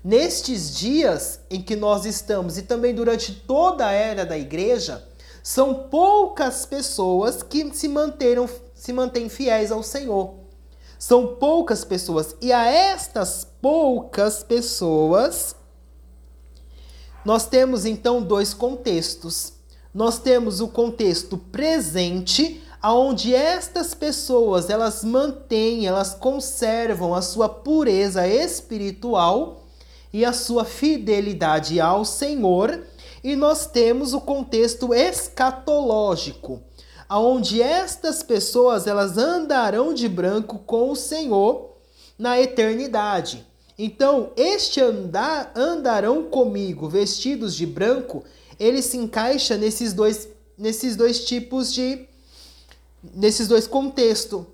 nestes 0.03 0.75
dias 0.75 1.41
em 1.51 1.61
que 1.61 1.77
nós 1.77 2.07
estamos 2.07 2.57
e 2.57 2.63
também 2.63 2.95
durante 2.95 3.31
toda 3.31 3.87
a 3.87 3.93
era 3.93 4.25
da 4.25 4.39
igreja, 4.39 5.07
são 5.43 5.75
poucas 5.91 6.65
pessoas 6.65 7.43
que 7.43 7.71
se 7.75 7.87
manteram 7.87 8.49
se 8.75 8.95
mantêm 8.95 9.29
fiéis 9.29 9.71
ao 9.71 9.83
Senhor. 9.83 10.37
São 11.07 11.35
poucas 11.35 11.85
pessoas. 11.85 12.35
E 12.41 12.51
a 12.51 12.65
estas 12.65 13.47
poucas 13.61 14.43
pessoas 14.43 15.55
nós 17.23 17.47
temos 17.47 17.85
então 17.85 18.23
dois 18.23 18.55
contextos. 18.55 19.53
Nós 19.93 20.19
temos 20.19 20.63
o 20.63 20.69
contexto 20.69 21.37
presente, 21.37 22.63
aonde 22.81 23.35
estas 23.35 23.93
pessoas 23.93 24.71
elas 24.71 25.05
mantêm, 25.05 25.87
elas 25.87 26.15
conservam 26.15 27.15
a 27.15 27.21
sua 27.21 27.51
pureza 27.51 28.27
espiritual 28.27 29.63
e 30.11 30.25
a 30.25 30.33
sua 30.33 30.65
fidelidade 30.65 31.83
ao 31.83 32.07
Senhor, 32.07 32.83
e 33.23 33.37
nós 33.37 33.67
temos 33.67 34.15
o 34.15 34.23
contexto 34.23 34.95
escatológico, 34.95 36.63
aonde 37.15 37.63
estas 37.63 38.25
pessoas 38.25 38.89
elas 38.89 39.17
andarão 39.17 39.95
de 39.95 40.09
branco 40.09 40.59
com 40.59 40.91
o 40.91 40.97
Senhor 40.97 41.77
na 42.19 42.41
eternidade. 42.41 43.47
Então, 43.79 44.33
este 44.37 44.81
andar 44.81 45.53
andarão 45.55 46.25
comigo 46.25 46.89
vestidos 46.89 47.55
de 47.55 47.67
branco, 47.67 48.25
ele 48.59 48.83
se 48.83 48.97
encaixa 48.97 49.57
nesses 49.57 49.93
dois 49.93 50.29
nesses 50.59 50.97
dois 50.97 51.25
tipos 51.25 51.73
de 51.73 52.05
nesses 53.15 53.47
dois 53.47 53.69
contextos. 53.69 54.45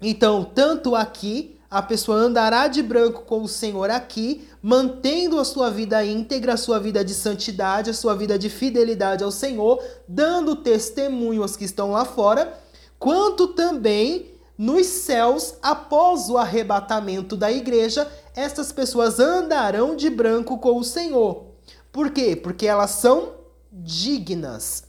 Então, 0.00 0.44
tanto 0.44 0.94
aqui, 0.94 1.58
a 1.70 1.80
pessoa 1.80 2.18
andará 2.18 2.66
de 2.66 2.82
branco 2.82 3.22
com 3.22 3.42
o 3.42 3.48
Senhor 3.48 3.90
aqui, 3.90 4.48
mantendo 4.60 5.38
a 5.38 5.44
sua 5.44 5.70
vida 5.70 6.04
íntegra, 6.04 6.54
a 6.54 6.56
sua 6.56 6.80
vida 6.80 7.04
de 7.04 7.14
santidade, 7.14 7.90
a 7.90 7.94
sua 7.94 8.16
vida 8.16 8.36
de 8.36 8.50
fidelidade 8.50 9.22
ao 9.22 9.30
Senhor, 9.30 9.80
dando 10.08 10.56
testemunho 10.56 11.42
aos 11.42 11.54
que 11.54 11.64
estão 11.64 11.92
lá 11.92 12.04
fora, 12.04 12.58
quanto 12.98 13.48
também 13.48 14.32
nos 14.58 14.86
céus, 14.86 15.54
após 15.62 16.28
o 16.28 16.36
arrebatamento 16.36 17.36
da 17.36 17.50
igreja, 17.52 18.10
estas 18.34 18.72
pessoas 18.72 19.20
andarão 19.20 19.94
de 19.94 20.10
branco 20.10 20.58
com 20.58 20.76
o 20.76 20.84
Senhor. 20.84 21.46
Por 21.92 22.10
quê? 22.10 22.34
Porque 22.34 22.66
elas 22.66 22.90
são 22.90 23.32
dignas. 23.72 24.84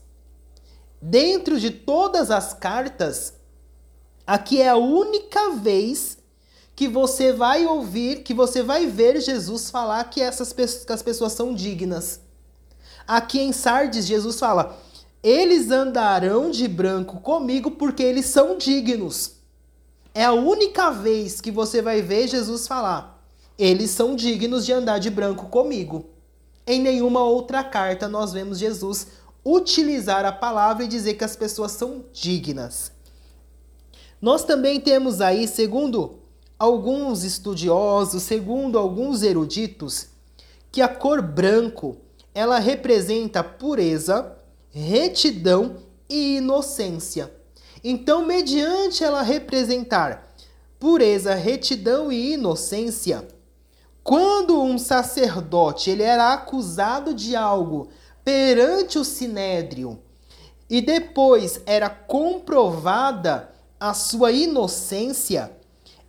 Dentro 0.99 1.59
de 1.59 1.69
todas 1.69 2.31
as 2.31 2.53
cartas, 2.53 3.35
aqui 4.25 4.61
é 4.61 4.69
a 4.69 4.75
única 4.75 5.51
vez 5.51 6.20
que 6.75 6.87
você 6.87 7.31
vai 7.31 7.65
ouvir, 7.65 8.23
que 8.23 8.33
você 8.33 8.63
vai 8.63 8.87
ver 8.87 9.19
Jesus 9.19 9.69
falar 9.69 10.03
que 10.05 10.21
essas 10.21 10.53
que 10.53 10.91
as 10.91 11.03
pessoas 11.03 11.33
são 11.33 11.53
dignas. 11.53 12.21
Aqui 13.07 13.39
em 13.39 13.51
Sardes, 13.51 14.05
Jesus 14.05 14.39
fala: 14.39 14.77
"Eles 15.21 15.69
andarão 15.69 16.49
de 16.49 16.67
branco 16.67 17.19
comigo 17.19 17.71
porque 17.71 18.03
eles 18.03 18.25
são 18.25 18.57
dignos". 18.57 19.33
É 20.13 20.25
a 20.25 20.33
única 20.33 20.91
vez 20.91 21.39
que 21.39 21.51
você 21.51 21.81
vai 21.81 22.01
ver 22.01 22.27
Jesus 22.27 22.67
falar: 22.67 23.21
"Eles 23.57 23.91
são 23.91 24.15
dignos 24.15 24.65
de 24.65 24.73
andar 24.73 24.99
de 24.99 25.09
branco 25.09 25.47
comigo". 25.47 26.05
Em 26.65 26.79
nenhuma 26.79 27.23
outra 27.23 27.63
carta 27.63 28.07
nós 28.07 28.31
vemos 28.31 28.59
Jesus 28.59 29.07
utilizar 29.43 30.23
a 30.25 30.31
palavra 30.31 30.83
e 30.83 30.87
dizer 30.87 31.15
que 31.15 31.23
as 31.23 31.35
pessoas 31.35 31.71
são 31.71 32.05
dignas. 32.13 32.91
Nós 34.21 34.43
também 34.43 34.79
temos 34.79 35.19
aí, 35.19 35.47
segundo 35.47 36.20
alguns 36.61 37.23
estudiosos, 37.23 38.21
segundo 38.21 38.77
alguns 38.77 39.23
eruditos, 39.23 40.09
que 40.71 40.79
a 40.79 40.87
cor 40.87 41.19
branco 41.19 41.97
ela 42.35 42.59
representa 42.59 43.43
pureza, 43.43 44.37
retidão 44.69 45.77
e 46.07 46.37
inocência. 46.37 47.33
Então, 47.83 48.27
mediante 48.27 49.03
ela 49.03 49.23
representar 49.23 50.35
pureza, 50.79 51.33
retidão 51.33 52.11
e 52.11 52.33
inocência, 52.33 53.27
quando 54.03 54.61
um 54.61 54.77
sacerdote 54.77 55.89
ele 55.89 56.03
era 56.03 56.31
acusado 56.31 57.11
de 57.11 57.35
algo 57.35 57.89
perante 58.23 58.99
o 58.99 59.03
sinédrio 59.03 59.99
e 60.69 60.79
depois 60.79 61.59
era 61.65 61.89
comprovada 61.89 63.51
a 63.79 63.95
sua 63.95 64.31
inocência, 64.31 65.59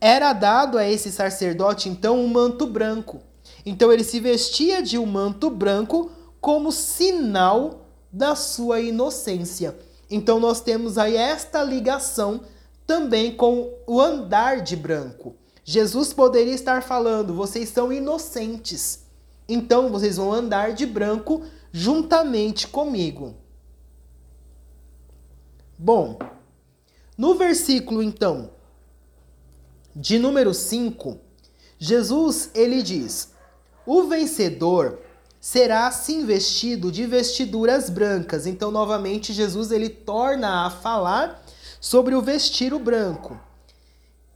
era 0.04 0.32
dado 0.32 0.78
a 0.78 0.84
esse 0.84 1.12
sacerdote 1.12 1.88
então 1.88 2.18
um 2.18 2.26
manto 2.26 2.66
branco. 2.66 3.22
Então 3.64 3.92
ele 3.92 4.02
se 4.02 4.18
vestia 4.18 4.82
de 4.82 4.98
um 4.98 5.06
manto 5.06 5.48
branco 5.48 6.10
como 6.40 6.72
sinal 6.72 7.86
da 8.12 8.34
sua 8.34 8.80
inocência. 8.80 9.78
Então 10.10 10.40
nós 10.40 10.60
temos 10.60 10.98
aí 10.98 11.16
esta 11.16 11.62
ligação 11.62 12.40
também 12.84 13.36
com 13.36 13.72
o 13.86 14.00
andar 14.00 14.60
de 14.60 14.74
branco. 14.74 15.36
Jesus 15.62 16.12
poderia 16.12 16.52
estar 16.52 16.82
falando: 16.82 17.32
vocês 17.32 17.68
são 17.68 17.92
inocentes, 17.92 19.04
então 19.48 19.88
vocês 19.88 20.16
vão 20.16 20.32
andar 20.32 20.72
de 20.72 20.84
branco 20.84 21.44
juntamente 21.70 22.66
comigo. 22.66 23.36
Bom, 25.78 26.18
no 27.16 27.36
versículo 27.36 28.02
então 28.02 28.50
de 29.94 30.18
número 30.18 30.54
5, 30.54 31.18
Jesus 31.78 32.50
ele 32.54 32.82
diz: 32.82 33.32
O 33.84 34.04
vencedor 34.04 35.00
será 35.40 35.88
assim 35.88 36.24
vestido 36.24 36.90
de 36.90 37.04
vestiduras 37.04 37.90
brancas. 37.90 38.46
Então 38.46 38.70
novamente 38.70 39.32
Jesus 39.32 39.70
ele 39.70 39.88
torna 39.88 40.66
a 40.66 40.70
falar 40.70 41.42
sobre 41.80 42.14
o 42.14 42.22
vestir 42.22 42.72
o 42.72 42.78
branco. 42.78 43.38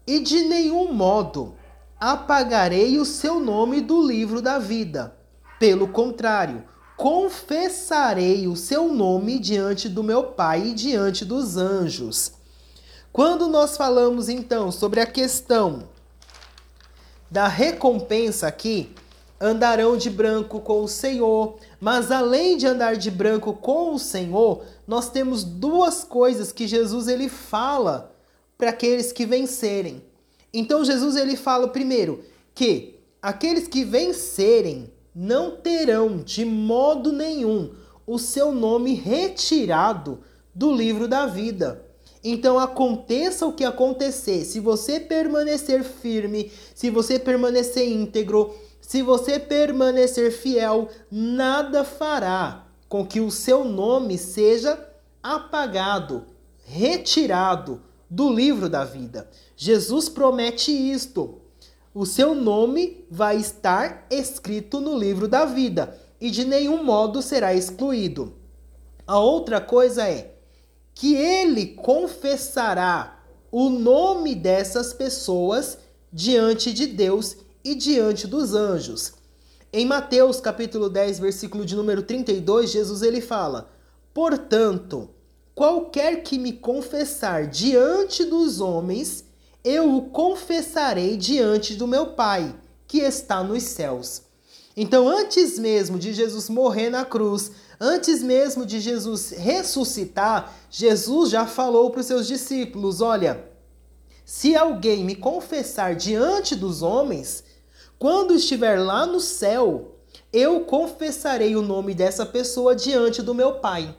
E 0.07 0.21
de 0.21 0.43
nenhum 0.43 0.93
modo 0.93 1.55
apagarei 1.99 2.99
o 2.99 3.05
seu 3.05 3.41
nome 3.41 3.81
do 3.81 4.07
livro 4.07 4.43
da 4.43 4.59
vida. 4.59 5.17
Pelo 5.59 5.89
contrário, 5.89 6.65
confessarei 6.97 8.47
o 8.47 8.57
seu 8.57 8.93
nome 8.93 9.39
diante 9.39 9.89
do 9.89 10.03
meu 10.03 10.25
Pai 10.25 10.69
e 10.69 10.75
diante 10.75 11.25
dos 11.25 11.57
anjos. 11.57 12.36
Quando 13.17 13.49
nós 13.49 13.79
falamos 13.79 14.29
então 14.29 14.71
sobre 14.71 15.01
a 15.01 15.07
questão 15.07 15.89
da 17.31 17.49
recompensa 17.49 18.47
aqui, 18.47 18.91
andarão 19.41 19.97
de 19.97 20.11
branco 20.11 20.61
com 20.61 20.85
o 20.85 20.87
Senhor, 20.87 21.57
mas 21.81 22.11
além 22.11 22.59
de 22.59 22.67
andar 22.67 22.95
de 22.95 23.11
branco 23.11 23.55
com 23.55 23.95
o 23.95 23.99
Senhor, 23.99 24.65
nós 24.87 25.09
temos 25.09 25.45
duas 25.45 26.05
coisas 26.05 26.53
que 26.53 26.69
Jesus 26.69 27.09
ele 27.09 27.31
fala 27.31 28.15
para 28.59 28.69
aqueles 28.69 29.13
que 29.13 29.25
vencerem. 29.25 30.05
Então 30.53 30.85
Jesus 30.85 31.17
ele 31.17 31.39
fala 31.39 31.69
primeiro 31.69 32.23
que 32.55 33.01
aqueles 33.23 33.67
que 33.67 33.83
vencerem 33.83 34.93
não 35.15 35.53
terão 35.57 36.19
de 36.19 36.45
modo 36.45 37.11
nenhum 37.13 37.73
o 38.07 38.19
seu 38.19 38.53
nome 38.53 38.93
retirado 38.93 40.21
do 40.55 40.71
livro 40.71 41.09
da 41.09 41.25
vida. 41.25 41.86
Então 42.29 42.59
aconteça 42.59 43.47
o 43.47 43.53
que 43.53 43.65
acontecer, 43.65 44.45
se 44.45 44.59
você 44.59 44.99
permanecer 44.99 45.85
firme, 45.85 46.51
se 46.75 46.91
você 46.91 47.19
permanecer 47.19 47.89
íntegro, 47.89 48.55
se 48.81 49.01
você 49.01 49.39
permanecer 49.39 50.33
fiel, 50.33 50.89
nada 51.11 51.85
fará 51.85 52.67
com 52.89 53.07
que 53.07 53.21
o 53.21 53.31
seu 53.31 53.65
nome 53.65 54.19
seja 54.19 54.79
apagado, 55.23 56.25
retirado 56.65 57.83
do 58.11 58.33
livro 58.33 58.69
da 58.69 58.85
vida. 58.85 59.29
Jesus 59.57 60.09
promete 60.09 60.73
isto 60.73 61.43
o 61.99 62.05
seu 62.05 62.35
nome 62.35 63.07
vai 63.11 63.39
estar 63.39 64.07
escrito 64.11 64.81
no 64.81 64.99
livro 64.99 65.27
da 65.27 65.47
vida 65.47 65.99
e 66.21 66.31
de 66.31 66.45
nenhum 66.45 66.85
modo 66.85 67.23
será 67.23 67.55
excluído. 67.55 68.35
A 69.07 69.19
outra 69.19 69.63
coisa 69.63 70.07
é 70.07 70.36
que 70.97 71.15
ele 71.15 71.67
confessará 71.67 73.23
o 73.53 73.69
nome 73.69 74.35
dessas 74.35 74.95
pessoas 74.95 75.77
diante 76.11 76.73
de 76.73 76.87
Deus 76.87 77.37
e 77.63 77.75
diante 77.75 78.27
dos 78.27 78.55
anjos. 78.55 79.13
Em 79.71 79.85
Mateus 79.85 80.41
capítulo 80.41 80.89
10, 80.89 81.19
versículo 81.19 81.67
de 81.67 81.77
número 81.77 82.03
32, 82.03 82.71
Jesus 82.71 83.03
ele 83.03 83.21
fala: 83.21 83.71
"Portanto, 84.15 85.11
qualquer 85.55 86.23
que 86.23 86.39
me 86.39 86.55
confessar 86.55 87.47
diante 87.47 88.25
dos 88.25 88.63
homens, 88.63 89.23
eu 89.63 89.97
o 89.97 90.09
confessarei 90.09 91.19
diante 91.19 91.75
do 91.75 91.87
meu 91.87 92.15
Pai, 92.15 92.59
que 92.89 93.01
está 93.01 93.45
nos 93.45 93.65
céus. 93.65 94.23
Então, 94.75 95.07
antes 95.07 95.59
mesmo 95.59 95.99
de 95.99 96.15
Jesus 96.15 96.49
morrer 96.49 96.89
na 96.89 97.05
cruz, 97.05 97.51
antes 97.81 98.23
mesmo 98.23 98.65
de 98.65 98.81
Jesus 98.81 99.31
ressuscitar, 99.31 100.55
Jesus 100.71 101.31
já 101.31 101.47
falou 101.47 101.91
para 101.91 102.01
os 102.01 102.07
seus 102.07 102.27
discípulos: 102.27 103.01
Olha, 103.01 103.45
se 104.25 104.57
alguém 104.57 105.05
me 105.05 105.15
confessar 105.15 105.95
diante 105.95 106.57
dos 106.57 106.83
homens, 106.83 107.45
quando 107.99 108.35
estiver 108.35 108.79
lá 108.79 109.07
no 109.07 109.21
céu, 109.21 109.97
eu 110.33 110.61
confessarei 110.61 111.57
o 111.57 111.63
nome 111.63 111.95
dessa 111.95 112.27
pessoa 112.27 112.75
diante 112.75 113.23
do 113.23 113.35
meu 113.35 113.61
Pai. 113.61 113.97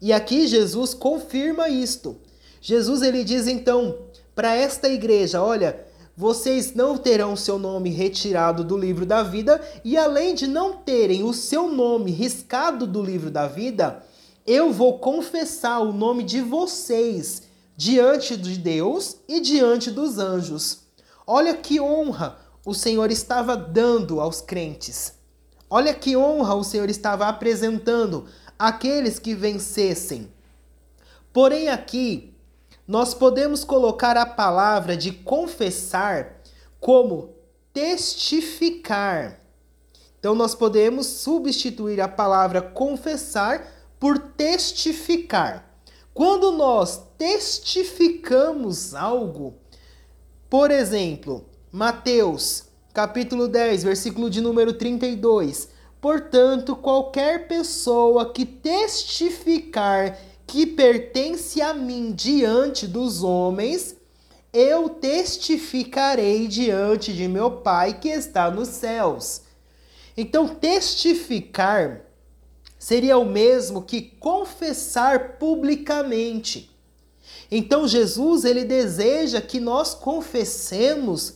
E 0.00 0.12
aqui 0.12 0.46
Jesus 0.46 0.94
confirma 0.94 1.68
isto. 1.68 2.16
Jesus 2.60 3.02
ele 3.02 3.22
diz 3.22 3.46
então: 3.46 3.98
para 4.34 4.54
esta 4.54 4.88
igreja: 4.88 5.42
olha, 5.42 5.84
vocês 6.20 6.74
não 6.74 6.98
terão 6.98 7.34
seu 7.34 7.58
nome 7.58 7.88
retirado 7.88 8.62
do 8.62 8.76
livro 8.76 9.06
da 9.06 9.22
vida, 9.22 9.58
e 9.82 9.96
além 9.96 10.34
de 10.34 10.46
não 10.46 10.74
terem 10.76 11.24
o 11.24 11.32
seu 11.32 11.72
nome 11.72 12.10
riscado 12.10 12.86
do 12.86 13.02
livro 13.02 13.30
da 13.30 13.46
vida, 13.46 14.04
eu 14.46 14.70
vou 14.70 14.98
confessar 14.98 15.80
o 15.80 15.94
nome 15.94 16.22
de 16.22 16.42
vocês 16.42 17.44
diante 17.74 18.36
de 18.36 18.58
Deus 18.58 19.16
e 19.26 19.40
diante 19.40 19.90
dos 19.90 20.18
anjos. 20.18 20.80
Olha 21.26 21.54
que 21.54 21.80
honra 21.80 22.36
o 22.66 22.74
Senhor 22.74 23.10
estava 23.10 23.56
dando 23.56 24.20
aos 24.20 24.42
crentes. 24.42 25.14
Olha 25.70 25.94
que 25.94 26.18
honra 26.18 26.54
o 26.54 26.62
Senhor 26.62 26.90
estava 26.90 27.28
apresentando 27.28 28.26
àqueles 28.58 29.18
que 29.18 29.34
vencessem. 29.34 30.30
Porém, 31.32 31.70
aqui 31.70 32.34
nós 32.90 33.14
podemos 33.14 33.62
colocar 33.62 34.16
a 34.16 34.26
palavra 34.26 34.96
de 34.96 35.12
confessar 35.12 36.40
como 36.80 37.36
testificar. 37.72 39.38
Então, 40.18 40.34
nós 40.34 40.56
podemos 40.56 41.06
substituir 41.06 42.00
a 42.00 42.08
palavra 42.08 42.60
confessar 42.60 43.64
por 44.00 44.18
testificar. 44.18 45.72
Quando 46.12 46.50
nós 46.50 47.00
testificamos 47.16 48.92
algo, 48.92 49.54
por 50.48 50.72
exemplo, 50.72 51.44
Mateus, 51.70 52.64
capítulo 52.92 53.46
10, 53.46 53.84
versículo 53.84 54.28
de 54.28 54.40
número 54.40 54.72
32. 54.72 55.68
Portanto, 56.00 56.74
qualquer 56.74 57.46
pessoa 57.46 58.32
que 58.32 58.44
testificar 58.44 60.18
que 60.50 60.66
pertence 60.66 61.62
a 61.62 61.72
mim 61.72 62.10
diante 62.10 62.84
dos 62.84 63.22
homens, 63.22 63.94
eu 64.52 64.88
testificarei 64.88 66.48
diante 66.48 67.12
de 67.12 67.28
meu 67.28 67.58
Pai 67.58 68.00
que 68.00 68.08
está 68.08 68.50
nos 68.50 68.66
céus. 68.66 69.42
Então, 70.16 70.48
testificar 70.48 72.00
seria 72.76 73.16
o 73.16 73.24
mesmo 73.24 73.80
que 73.82 74.02
confessar 74.02 75.38
publicamente. 75.38 76.68
Então, 77.48 77.86
Jesus 77.86 78.44
ele 78.44 78.64
deseja 78.64 79.40
que 79.40 79.60
nós 79.60 79.94
confessemos 79.94 81.34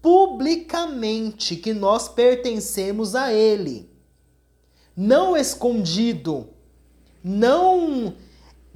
publicamente 0.00 1.54
que 1.54 1.74
nós 1.74 2.08
pertencemos 2.08 3.14
a 3.14 3.30
ele. 3.30 3.90
Não 4.96 5.36
escondido, 5.36 6.48
não 7.22 8.16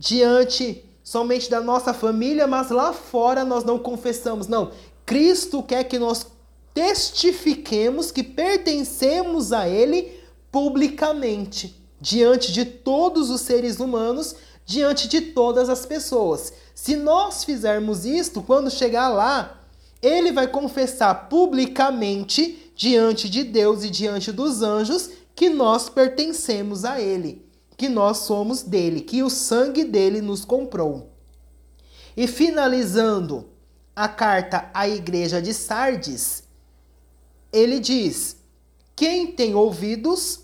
diante 0.03 0.85
somente 1.05 1.49
da 1.49 1.61
nossa 1.61 1.95
família, 1.95 2.45
mas 2.49 2.71
lá 2.71 2.93
fora 2.93 3.45
nós 3.45 3.63
não 3.63 3.79
confessamos. 3.79 4.49
Não, 4.49 4.73
Cristo 5.07 5.63
quer 5.63 5.85
que 5.85 5.97
nós 5.97 6.27
testifiquemos 6.75 8.11
que 8.11 8.25
pertencemos 8.25 9.53
a 9.53 9.69
Ele 9.69 10.13
publicamente, 10.51 11.81
diante 12.01 12.51
de 12.51 12.65
todos 12.65 13.31
os 13.31 13.43
seres 13.43 13.79
humanos, 13.79 14.35
diante 14.67 15.07
de 15.07 15.21
todas 15.21 15.69
as 15.69 15.87
pessoas. 15.87 16.53
Se 16.75 16.97
nós 16.97 17.45
fizermos 17.45 18.05
isto, 18.05 18.43
quando 18.43 18.73
chegar 18.73 19.09
lá, 19.09 19.61
ele 20.03 20.33
vai 20.33 20.49
confessar 20.49 21.29
publicamente 21.29 22.73
diante 22.75 23.31
de 23.31 23.45
Deus 23.45 23.85
e 23.85 23.91
diante 23.91 24.33
dos 24.33 24.63
anjos 24.63 25.11
que 25.33 25.49
nós 25.49 25.89
pertencemos 25.89 26.85
a 26.85 27.01
Ele, 27.01 27.47
que 27.77 27.89
nós 27.89 28.19
somos 28.19 28.63
dele, 28.63 29.01
que 29.01 29.23
o 29.23 29.31
sangue 29.31 29.85
dele 29.85 30.21
nos 30.21 30.45
comprou. 30.45 31.11
E 32.17 32.27
finalizando 32.27 33.49
a 33.95 34.09
carta 34.09 34.71
à 34.73 34.89
igreja 34.89 35.41
de 35.41 35.53
Sardes, 35.55 36.45
ele 37.53 37.79
diz: 37.79 38.37
Quem 38.95 39.33
tem 39.33 39.55
ouvidos, 39.55 40.41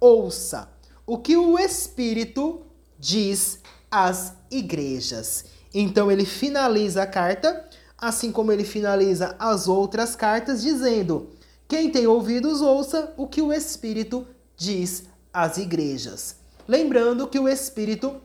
ouça 0.00 0.68
o 1.06 1.18
que 1.18 1.36
o 1.36 1.58
Espírito 1.58 2.62
diz 2.98 3.60
às 3.90 4.34
igrejas. 4.50 5.44
Então 5.72 6.10
ele 6.10 6.24
finaliza 6.24 7.02
a 7.02 7.06
carta, 7.06 7.68
assim 7.98 8.32
como 8.32 8.52
ele 8.52 8.64
finaliza 8.64 9.36
as 9.38 9.68
outras 9.68 10.16
cartas, 10.16 10.62
dizendo: 10.62 11.30
Quem 11.68 11.90
tem 11.90 12.06
ouvidos, 12.06 12.60
ouça 12.60 13.12
o 13.16 13.26
que 13.26 13.42
o 13.42 13.52
Espírito 13.52 14.26
diz 14.56 15.04
às 15.32 15.58
igrejas. 15.58 16.36
Lembrando 16.68 17.28
que 17.28 17.38
o 17.38 17.48
Espírito 17.48 18.20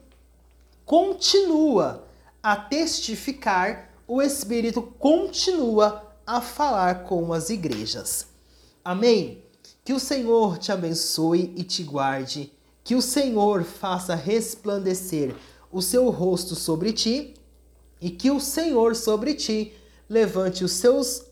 continua 0.85 2.03
a 2.41 2.55
testificar, 2.55 3.89
o 4.07 4.21
Espírito 4.21 4.81
continua 4.81 6.11
a 6.25 6.41
falar 6.41 7.03
com 7.03 7.31
as 7.33 7.49
igrejas. 7.49 8.27
Amém? 8.83 9.43
Que 9.83 9.93
o 9.93 9.99
Senhor 9.99 10.57
te 10.57 10.71
abençoe 10.71 11.53
e 11.55 11.63
te 11.63 11.83
guarde, 11.83 12.51
que 12.83 12.95
o 12.95 13.01
Senhor 13.01 13.63
faça 13.63 14.15
resplandecer 14.15 15.35
o 15.71 15.81
seu 15.81 16.09
rosto 16.09 16.55
sobre 16.55 16.91
ti 16.91 17.35
e 18.01 18.09
que 18.09 18.31
o 18.31 18.39
Senhor 18.39 18.95
sobre 18.95 19.35
ti 19.35 19.73
levante 20.09 20.63
os 20.63 20.71
seus 20.71 21.25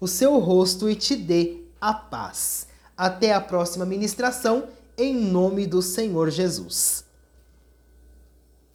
o 0.00 0.06
seu 0.06 0.38
rosto 0.38 0.90
e 0.90 0.94
te 0.94 1.16
dê 1.16 1.62
a 1.80 1.94
paz. 1.94 2.68
Até 2.96 3.32
a 3.32 3.40
próxima 3.40 3.86
ministração, 3.86 4.68
em 4.96 5.14
nome 5.14 5.66
do 5.66 5.82
Senhor 5.82 6.30
Jesus. 6.30 7.03